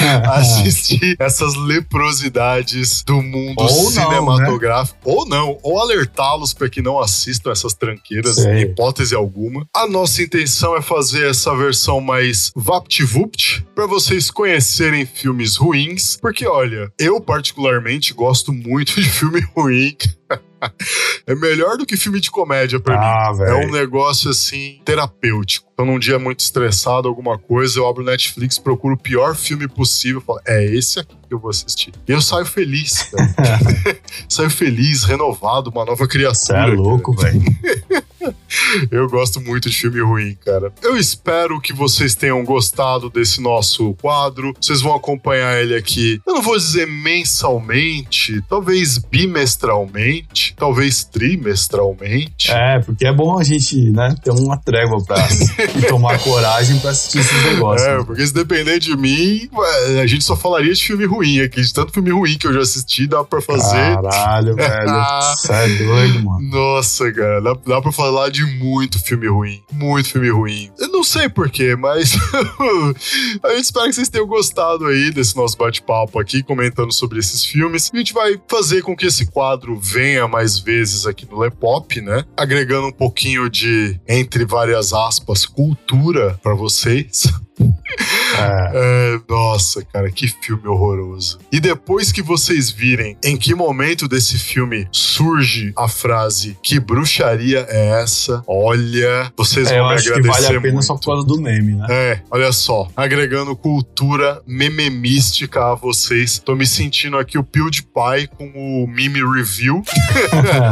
a 0.00 0.34
assistir 0.38 1.16
essas 1.18 1.56
leprosidades 1.56 3.02
do 3.02 3.20
mundo 3.20 3.58
Ou 3.58 3.90
não, 3.90 3.90
cinematográfico. 3.90 4.98
Ou 5.04 5.26
não, 5.26 5.58
ou 5.60 5.80
alertá-los 5.80 6.54
para 6.54 6.70
que 6.70 6.80
não 6.80 7.00
assistam 7.00 7.50
essas 7.50 7.74
tranqueiras, 7.74 8.38
hipótese 8.38 9.16
alguma. 9.16 9.66
A 9.74 9.88
nossa 9.88 10.22
intenção 10.22 10.76
é 10.76 10.82
fazer 10.82 11.30
essa 11.30 11.56
versão 11.56 11.98
mais 11.98 12.52
vapt-vupt 12.54 13.64
para 13.74 13.86
vocês 13.86 14.30
conhecerem 14.30 15.06
filmes 15.06 15.56
ruins, 15.56 16.18
porque 16.20 16.46
olha, 16.46 16.92
eu 16.98 17.18
particularmente 17.22 18.12
gosto 18.12 18.52
muito 18.52 18.94
de 19.00 19.08
filme 19.10 19.40
ruim. 19.56 19.96
É 21.26 21.34
melhor 21.34 21.76
do 21.76 21.84
que 21.84 21.96
filme 21.96 22.20
de 22.20 22.30
comédia 22.30 22.78
pra 22.78 22.94
mim. 22.94 23.00
Ah, 23.04 23.32
É 23.48 23.66
um 23.66 23.70
negócio 23.72 24.30
assim 24.30 24.80
terapêutico. 24.84 25.68
Então, 25.72 25.84
num 25.84 25.98
dia 25.98 26.20
muito 26.20 26.38
estressado, 26.38 27.08
alguma 27.08 27.36
coisa, 27.36 27.80
eu 27.80 27.88
abro 27.88 28.00
o 28.04 28.06
Netflix, 28.06 28.60
procuro 28.60 28.94
o 28.94 28.96
pior 28.96 29.34
filme 29.34 29.66
possível, 29.66 30.20
falo, 30.20 30.38
é 30.46 30.64
esse 30.64 31.00
aqui 31.00 31.16
que 31.28 31.34
eu 31.34 31.40
vou 31.40 31.50
assistir. 31.50 31.92
E 32.06 32.12
eu 32.12 32.22
saio 32.22 32.46
feliz, 32.46 33.10
saio 34.28 34.50
feliz, 34.50 35.02
renovado, 35.02 35.68
uma 35.70 35.84
nova 35.84 36.04
Você 36.04 36.10
criatura. 36.12 36.58
é 36.58 36.66
louco, 36.66 37.12
velho. 37.16 37.42
Eu 38.90 39.08
gosto 39.08 39.40
muito 39.40 39.68
de 39.68 39.76
filme 39.76 40.00
ruim, 40.00 40.36
cara. 40.44 40.72
Eu 40.82 40.96
espero 40.96 41.60
que 41.60 41.72
vocês 41.72 42.14
tenham 42.14 42.44
gostado 42.44 43.10
desse 43.10 43.40
nosso 43.40 43.94
quadro. 43.94 44.54
Vocês 44.60 44.80
vão 44.80 44.94
acompanhar 44.94 45.60
ele 45.60 45.74
aqui. 45.74 46.20
Eu 46.26 46.34
não 46.34 46.42
vou 46.42 46.56
dizer 46.56 46.86
mensalmente, 46.86 48.42
talvez 48.48 48.98
bimestralmente, 48.98 50.54
talvez 50.56 51.04
trimestralmente. 51.04 52.50
É, 52.50 52.80
porque 52.80 53.06
é 53.06 53.12
bom 53.12 53.38
a 53.38 53.42
gente, 53.42 53.90
né, 53.90 54.14
ter 54.22 54.30
uma 54.30 54.56
trégua 54.56 55.02
pra 55.04 55.16
e 55.76 55.82
tomar 55.86 56.18
coragem 56.18 56.78
pra 56.78 56.90
assistir 56.90 57.18
esses 57.20 57.44
negócios. 57.44 57.88
É, 57.88 58.02
porque 58.04 58.26
se 58.26 58.34
depender 58.34 58.78
de 58.78 58.96
mim, 58.96 59.48
a 60.00 60.06
gente 60.06 60.24
só 60.24 60.36
falaria 60.36 60.72
de 60.72 60.84
filme 60.84 61.04
ruim 61.04 61.40
aqui. 61.40 61.60
De 61.62 61.72
tanto 61.72 61.92
filme 61.92 62.10
ruim 62.10 62.36
que 62.36 62.46
eu 62.46 62.52
já 62.52 62.60
assisti, 62.60 63.06
dá 63.06 63.24
pra 63.24 63.40
fazer. 63.40 63.96
Caralho, 64.02 64.54
velho. 64.56 64.90
É 65.50 65.68
doido, 65.78 66.24
mano. 66.24 66.48
Nossa, 66.50 67.12
cara, 67.12 67.40
dá, 67.40 67.56
dá 67.66 67.80
pra 67.80 67.92
falar 68.12 68.28
de 68.28 68.44
muito 68.44 69.02
filme 69.02 69.26
ruim. 69.26 69.62
Muito 69.72 70.10
filme 70.10 70.28
ruim. 70.28 70.70
Eu 70.78 70.88
não 70.88 71.02
sei 71.02 71.30
porquê, 71.30 71.74
mas 71.74 72.12
a 73.42 73.48
gente 73.54 73.64
espera 73.64 73.86
que 73.86 73.94
vocês 73.94 74.10
tenham 74.10 74.26
gostado 74.26 74.86
aí 74.86 75.10
desse 75.10 75.34
nosso 75.34 75.56
bate-papo 75.56 76.20
aqui, 76.20 76.42
comentando 76.42 76.92
sobre 76.92 77.18
esses 77.18 77.42
filmes. 77.42 77.90
A 77.92 77.96
gente 77.96 78.12
vai 78.12 78.38
fazer 78.46 78.82
com 78.82 78.94
que 78.94 79.06
esse 79.06 79.24
quadro 79.26 79.80
venha 79.80 80.28
mais 80.28 80.58
vezes 80.58 81.06
aqui 81.06 81.26
no 81.30 81.38
Lepop, 81.38 82.02
né? 82.02 82.22
Agregando 82.36 82.88
um 82.88 82.92
pouquinho 82.92 83.48
de, 83.48 83.98
entre 84.06 84.44
várias 84.44 84.92
aspas, 84.92 85.46
cultura 85.46 86.38
pra 86.42 86.54
vocês. 86.54 87.32
É. 88.38 88.72
É, 88.74 89.20
nossa, 89.28 89.84
cara, 89.84 90.10
que 90.10 90.26
filme 90.28 90.66
horroroso. 90.66 91.38
E 91.52 91.60
depois 91.60 92.10
que 92.10 92.22
vocês 92.22 92.70
virem 92.70 93.16
em 93.22 93.36
que 93.36 93.54
momento 93.54 94.08
desse 94.08 94.38
filme 94.38 94.88
surge 94.90 95.72
a 95.76 95.88
frase 95.88 96.56
que 96.62 96.80
bruxaria 96.80 97.66
é 97.68 98.00
essa, 98.02 98.42
olha, 98.46 99.32
vocês 99.36 99.70
É, 99.70 99.78
vão 99.78 99.88
me 99.88 99.94
acho 99.94 100.04
que 100.04 100.10
agradecer 100.10 100.42
vale 100.44 100.56
a 100.56 100.60
pena 100.60 100.72
muito. 100.74 100.86
só 100.86 100.94
por 100.94 101.04
causa 101.06 101.26
do 101.26 101.40
meme, 101.40 101.74
né? 101.74 101.86
É, 101.90 102.20
olha 102.30 102.52
só, 102.52 102.88
agregando 102.96 103.54
cultura 103.54 104.40
mememística 104.46 105.72
a 105.72 105.74
vocês. 105.74 106.38
Tô 106.38 106.54
me 106.56 106.66
sentindo 106.66 107.18
aqui 107.18 107.36
o 107.38 107.44
PewDiePie 107.44 108.28
com 108.36 108.46
o 108.54 108.86
meme 108.88 109.20
review, 109.34 109.82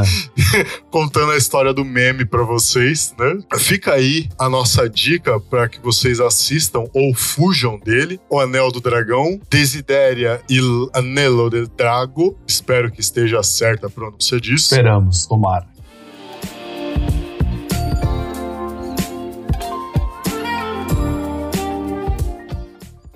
contando 0.91 1.33
a 1.33 1.37
história 1.37 1.73
do 1.73 1.85
meme 1.85 2.25
pra 2.25 2.43
vocês, 2.43 3.15
né? 3.19 3.39
Fica 3.59 3.95
aí 3.95 4.29
a 4.39 4.49
nossa 4.49 4.89
dica 4.89 5.39
para 5.41 5.69
que 5.69 5.81
vocês 5.81 6.21
assistam 6.21 6.85
ou 6.93 7.10
fujam 7.15 7.79
dele, 7.79 8.21
O 8.29 8.39
Anel 8.39 8.71
do 8.71 8.81
Dragão, 8.81 9.41
Desideria 9.51 10.41
il 10.49 10.89
Anello 10.95 11.51
del 11.51 11.67
Drago. 11.67 12.37
Espero 12.47 12.91
que 12.91 13.01
esteja 13.01 13.43
certa 13.43 13.87
a 13.87 13.91
pronúncia 13.91 14.41
disso. 14.41 14.75
Esperamos, 14.75 15.27
tomara. 15.27 15.67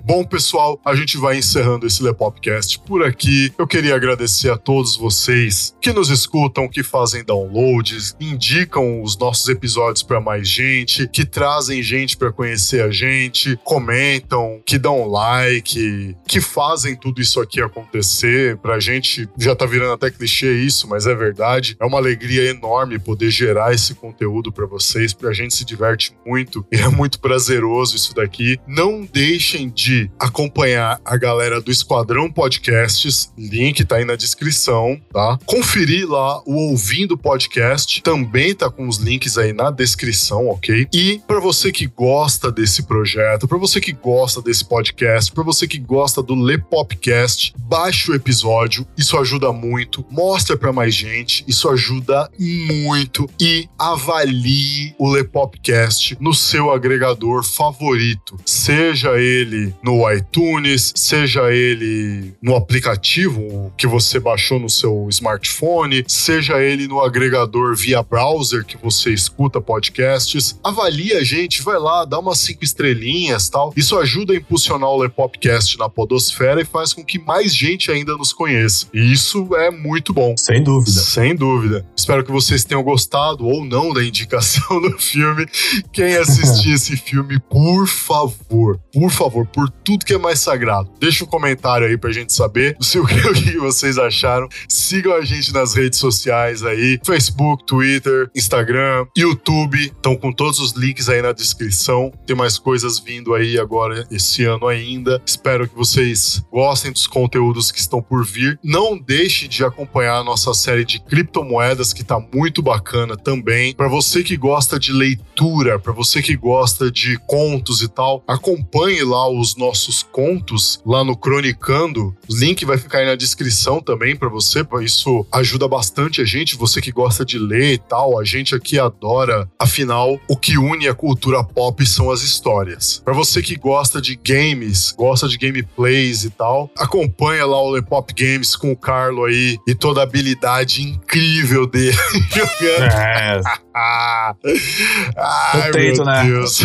Bom, 0.07 0.23
pessoal, 0.23 0.79
a 0.85 0.93
gente 0.93 1.17
vai 1.17 1.35
encerrando 1.35 1.87
esse 1.87 2.03
Lepopcast 2.03 2.77
por 2.81 3.03
aqui. 3.03 3.51
Eu 3.57 3.65
queria 3.65 3.95
agradecer 3.95 4.51
a 4.51 4.55
todos 4.55 4.95
vocês 4.95 5.75
que 5.81 5.91
nos 5.91 6.11
escutam, 6.11 6.69
que 6.69 6.83
fazem 6.83 7.23
downloads, 7.23 8.15
indicam 8.21 9.01
os 9.01 9.17
nossos 9.17 9.47
episódios 9.49 10.03
para 10.03 10.21
mais 10.21 10.47
gente, 10.47 11.07
que 11.07 11.25
trazem 11.25 11.81
gente 11.81 12.15
para 12.15 12.31
conhecer 12.31 12.83
a 12.83 12.91
gente, 12.91 13.59
comentam, 13.63 14.61
que 14.63 14.77
dão 14.77 15.07
like, 15.07 16.15
que 16.27 16.39
fazem 16.39 16.95
tudo 16.95 17.19
isso 17.19 17.41
aqui 17.41 17.59
acontecer. 17.59 18.57
Pra 18.57 18.79
gente 18.79 19.27
já 19.39 19.55
tá 19.55 19.65
virando 19.65 19.93
até 19.93 20.11
clichê 20.11 20.53
isso, 20.53 20.87
mas 20.87 21.07
é 21.07 21.15
verdade. 21.15 21.75
É 21.79 21.85
uma 21.85 21.97
alegria 21.97 22.47
enorme 22.47 22.99
poder 22.99 23.31
gerar 23.31 23.73
esse 23.73 23.95
conteúdo 23.95 24.51
para 24.51 24.67
vocês, 24.67 25.13
porque 25.13 25.29
a 25.29 25.33
gente 25.33 25.55
se 25.55 25.65
diverte 25.65 26.15
muito 26.23 26.63
e 26.71 26.75
é 26.75 26.89
muito 26.89 27.19
prazeroso 27.19 27.95
isso 27.95 28.13
daqui. 28.13 28.59
Não 28.67 29.03
deixem 29.03 29.67
de 29.67 29.94
acompanhar 30.19 30.99
a 31.03 31.17
galera 31.17 31.61
do 31.61 31.71
Esquadrão 31.71 32.31
Podcasts, 32.31 33.31
link 33.37 33.83
tá 33.85 33.97
aí 33.97 34.05
na 34.05 34.15
descrição, 34.15 34.99
tá? 35.11 35.37
Conferir 35.45 36.09
lá 36.09 36.41
o 36.45 36.71
Ouvindo 36.71 37.17
Podcast, 37.17 38.01
também 38.01 38.53
tá 38.53 38.69
com 38.69 38.87
os 38.87 38.97
links 38.97 39.37
aí 39.37 39.53
na 39.53 39.71
descrição, 39.71 40.47
ok? 40.47 40.87
E 40.93 41.21
para 41.27 41.39
você 41.39 41.71
que 41.71 41.87
gosta 41.87 42.51
desse 42.51 42.83
projeto, 42.83 43.47
para 43.47 43.57
você 43.57 43.79
que 43.79 43.91
gosta 43.91 44.41
desse 44.41 44.65
podcast, 44.65 45.31
para 45.31 45.43
você 45.43 45.67
que 45.67 45.77
gosta 45.77 46.21
do 46.21 46.35
Lepopcast, 46.35 47.53
baixe 47.59 48.11
o 48.11 48.15
episódio, 48.15 48.85
isso 48.97 49.17
ajuda 49.17 49.51
muito, 49.51 50.05
mostra 50.09 50.57
para 50.57 50.73
mais 50.73 50.93
gente, 50.93 51.43
isso 51.47 51.69
ajuda 51.69 52.29
muito 52.37 53.29
e 53.39 53.67
avalie 53.77 54.95
o 54.97 55.09
Lepopcast 55.09 56.17
no 56.19 56.33
seu 56.33 56.71
agregador 56.71 57.43
favorito, 57.43 58.37
seja 58.45 59.19
ele 59.19 59.73
no 59.85 60.11
iTunes, 60.11 60.91
seja 60.95 61.53
ele 61.53 62.33
no 62.41 62.55
aplicativo 62.55 63.71
que 63.77 63.85
você 63.85 64.19
baixou 64.19 64.59
no 64.59 64.67
seu 64.69 65.07
smartphone, 65.11 66.03
seja 66.07 66.59
ele 66.59 66.87
no 66.87 66.99
agregador 67.01 67.75
via 67.75 68.01
browser 68.01 68.65
que 68.65 68.77
você 68.77 69.13
escuta 69.13 69.61
podcasts. 69.61 70.59
Avalie 70.63 71.13
a 71.13 71.23
gente, 71.23 71.61
vai 71.61 71.77
lá, 71.77 72.03
dá 72.03 72.17
umas 72.17 72.39
cinco 72.39 72.63
estrelinhas 72.63 73.47
tal. 73.47 73.71
Isso 73.77 73.95
ajuda 73.99 74.33
a 74.33 74.37
impulsionar 74.37 74.89
o 74.89 74.97
Lepopcast 74.97 75.77
na 75.77 75.87
podosfera 75.87 76.59
e 76.59 76.65
faz 76.65 76.91
com 76.91 77.05
que 77.05 77.19
mais 77.19 77.53
gente 77.53 77.91
ainda 77.91 78.17
nos 78.17 78.33
conheça. 78.33 78.87
E 78.91 79.13
isso 79.13 79.55
é 79.55 79.69
muito 79.69 80.11
bom. 80.11 80.35
Sem 80.35 80.63
dúvida. 80.63 80.99
Sem 80.99 81.35
dúvida. 81.35 81.85
Espero 81.95 82.23
que 82.25 82.31
vocês 82.31 82.63
tenham 82.63 82.81
gostado 82.81 83.45
ou 83.45 83.63
não 83.63 83.93
da 83.93 84.03
indicação 84.03 84.81
do 84.81 84.97
filme. 84.97 85.45
Quem 85.93 86.15
assistir 86.15 86.71
esse 86.71 86.97
filme, 86.97 87.39
por 87.39 87.87
favor, 87.87 88.79
por 88.91 89.11
favor, 89.11 89.45
por 89.45 89.74
tudo 89.83 90.03
que 90.03 90.13
é 90.13 90.17
mais 90.17 90.39
sagrado, 90.39 90.89
deixa 90.99 91.23
um 91.23 91.27
comentário 91.27 91.87
aí 91.87 91.95
pra 91.95 92.11
gente 92.11 92.33
saber 92.33 92.75
se 92.81 92.97
o 92.99 93.05
que, 93.05 93.57
vocês 93.57 93.97
acharam. 93.97 94.49
Sigam 94.67 95.13
a 95.13 95.23
gente 95.23 95.53
nas 95.53 95.75
redes 95.75 95.99
sociais 95.99 96.63
aí: 96.63 96.99
Facebook, 97.05 97.63
Twitter, 97.65 98.29
Instagram, 98.35 99.05
YouTube. 99.15 99.77
Estão 99.79 100.15
com 100.15 100.31
todos 100.31 100.59
os 100.59 100.71
links 100.71 101.07
aí 101.07 101.21
na 101.21 101.31
descrição. 101.31 102.11
Tem 102.25 102.35
mais 102.35 102.57
coisas 102.57 102.99
vindo 102.99 103.33
aí 103.33 103.59
agora 103.59 104.05
esse 104.09 104.43
ano 104.43 104.67
ainda. 104.67 105.21
Espero 105.25 105.67
que 105.67 105.75
vocês 105.75 106.43
gostem 106.51 106.91
dos 106.91 107.05
conteúdos 107.05 107.71
que 107.71 107.79
estão 107.79 108.01
por 108.01 108.25
vir. 108.25 108.59
Não 108.63 108.97
deixe 108.97 109.47
de 109.47 109.63
acompanhar 109.63 110.17
a 110.17 110.23
nossa 110.23 110.53
série 110.53 110.83
de 110.83 110.99
criptomoedas 110.99 111.93
que 111.93 112.03
tá 112.03 112.19
muito 112.33 112.61
bacana 112.61 113.15
também. 113.15 113.75
Para 113.75 113.87
você 113.87 114.23
que 114.23 114.35
gosta 114.35 114.79
de 114.79 114.91
leitura, 114.91 115.77
para 115.77 115.93
você 115.93 116.21
que 116.21 116.35
gosta 116.35 116.89
de 116.89 117.17
contos 117.27 117.81
e 117.81 117.87
tal, 117.87 118.23
acompanhe 118.27 119.03
lá 119.03 119.29
os 119.29 119.55
nossos 119.55 119.64
contos 120.11 120.81
lá 120.85 121.03
no 121.03 121.15
Cronicando. 121.15 122.15
O 122.29 122.35
link 122.35 122.65
vai 122.65 122.77
ficar 122.77 122.99
aí 122.99 123.05
na 123.05 123.15
descrição 123.15 123.81
também 123.81 124.15
para 124.15 124.29
você. 124.29 124.65
Isso 124.81 125.25
ajuda 125.31 125.67
bastante 125.67 126.21
a 126.21 126.25
gente, 126.25 126.55
você 126.55 126.81
que 126.81 126.91
gosta 126.91 127.25
de 127.25 127.37
ler 127.37 127.73
e 127.73 127.77
tal. 127.77 128.19
A 128.19 128.23
gente 128.23 128.53
aqui 128.55 128.79
adora. 128.79 129.49
Afinal, 129.59 130.19
o 130.27 130.35
que 130.35 130.57
une 130.57 130.87
a 130.87 130.93
cultura 130.93 131.43
pop 131.43 131.85
são 131.85 132.11
as 132.11 132.21
histórias. 132.21 133.01
Para 133.03 133.13
você 133.13 133.41
que 133.41 133.55
gosta 133.55 134.01
de 134.01 134.15
games, 134.15 134.93
gosta 134.97 135.27
de 135.27 135.37
gameplays 135.37 136.23
e 136.23 136.29
tal, 136.29 136.69
acompanha 136.77 137.45
lá 137.45 137.61
o 137.61 137.71
Lepop 137.71 138.13
Games 138.13 138.55
com 138.55 138.71
o 138.71 138.77
Carlo 138.77 139.25
aí 139.25 139.57
e 139.67 139.73
toda 139.75 140.01
a 140.01 140.03
habilidade 140.03 140.81
incrível 140.81 141.65
dele 141.65 141.97
jogando. 142.33 142.85
É, 143.05 143.41
Eu 145.67 145.71
tento, 145.71 145.97
meu 145.97 146.05
né? 146.05 146.23
Deus. 146.23 146.59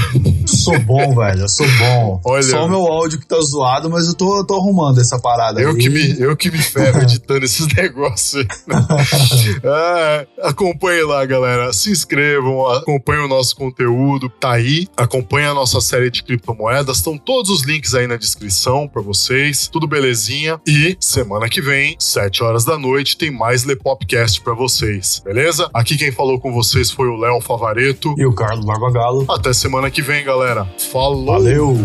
Sou 0.61 0.79
bom, 0.81 1.15
velho. 1.15 1.41
Eu 1.41 1.49
sou 1.49 1.67
bom. 1.79 2.21
Olha- 2.25 2.43
Só 2.43 2.65
o 2.65 2.69
meu 2.69 2.81
áudio 2.87 3.19
que 3.19 3.27
tá 3.27 3.41
zoado, 3.41 3.89
mas 3.91 4.07
eu 4.09 4.15
tô, 4.15 4.39
eu 4.39 4.47
tô 4.47 4.55
arrumando 4.57 5.01
essa 5.01 5.19
parada. 5.19 5.61
Eu 5.61 5.71
aí. 5.71 5.77
que, 5.77 5.89
me, 5.89 6.21
eu 6.21 6.37
que 6.37 6.51
me 6.51 6.59
ferro 6.59 7.01
editando 7.03 7.45
esses 7.45 7.67
negócios. 7.75 8.45
aí. 8.45 8.47
Ah, 9.65 10.27
acompanhe 10.43 11.03
lá, 11.05 11.25
galera. 11.25 11.73
Se 11.73 11.91
inscrevam, 11.91 12.67
acompanhem 12.69 13.25
o 13.25 13.29
nosso 13.29 13.55
conteúdo. 13.57 14.29
Tá 14.29 14.53
aí. 14.53 14.87
Acompanhe 14.97 15.47
a 15.47 15.55
nossa 15.55 15.81
série 15.81 16.11
de 16.11 16.23
criptomoedas. 16.23 16.99
Estão 16.99 17.17
todos 17.19 17.51
os 17.51 17.63
links 17.63 17.95
aí 17.95 18.07
na 18.07 18.17
descrição 18.17 18.89
pra 18.89 19.03
vocês. 19.03 19.69
Tudo 19.69 19.87
belezinha. 19.87 20.61
E 20.67 20.97
semana 21.01 21.49
que 21.49 21.61
vem, 21.61 21.97
7 21.99 22.43
horas 22.43 22.65
da 22.65 22.79
noite, 22.79 23.17
tem 23.17 23.31
mais 23.31 23.65
Lepopcast 23.65 24.41
pra 24.43 24.55
vocês. 24.55 25.21
Beleza? 25.25 25.69
Aqui 25.75 25.97
quem 25.97 26.11
falou 26.13 26.41
com 26.41 26.53
vocês 26.53 26.91
foi 26.91 27.09
o 27.09 27.17
Léo 27.17 27.41
Favareto. 27.41 28.15
E 28.19 28.27
o 28.27 28.33
Carlos 28.33 28.65
Barbagalo. 28.65 29.27
Até 29.31 29.53
semana 29.53 29.91
que 29.91 30.03
vem, 30.03 30.25
galera. 30.51 30.67
Falou! 30.79 31.27
Valeu! 31.27 31.77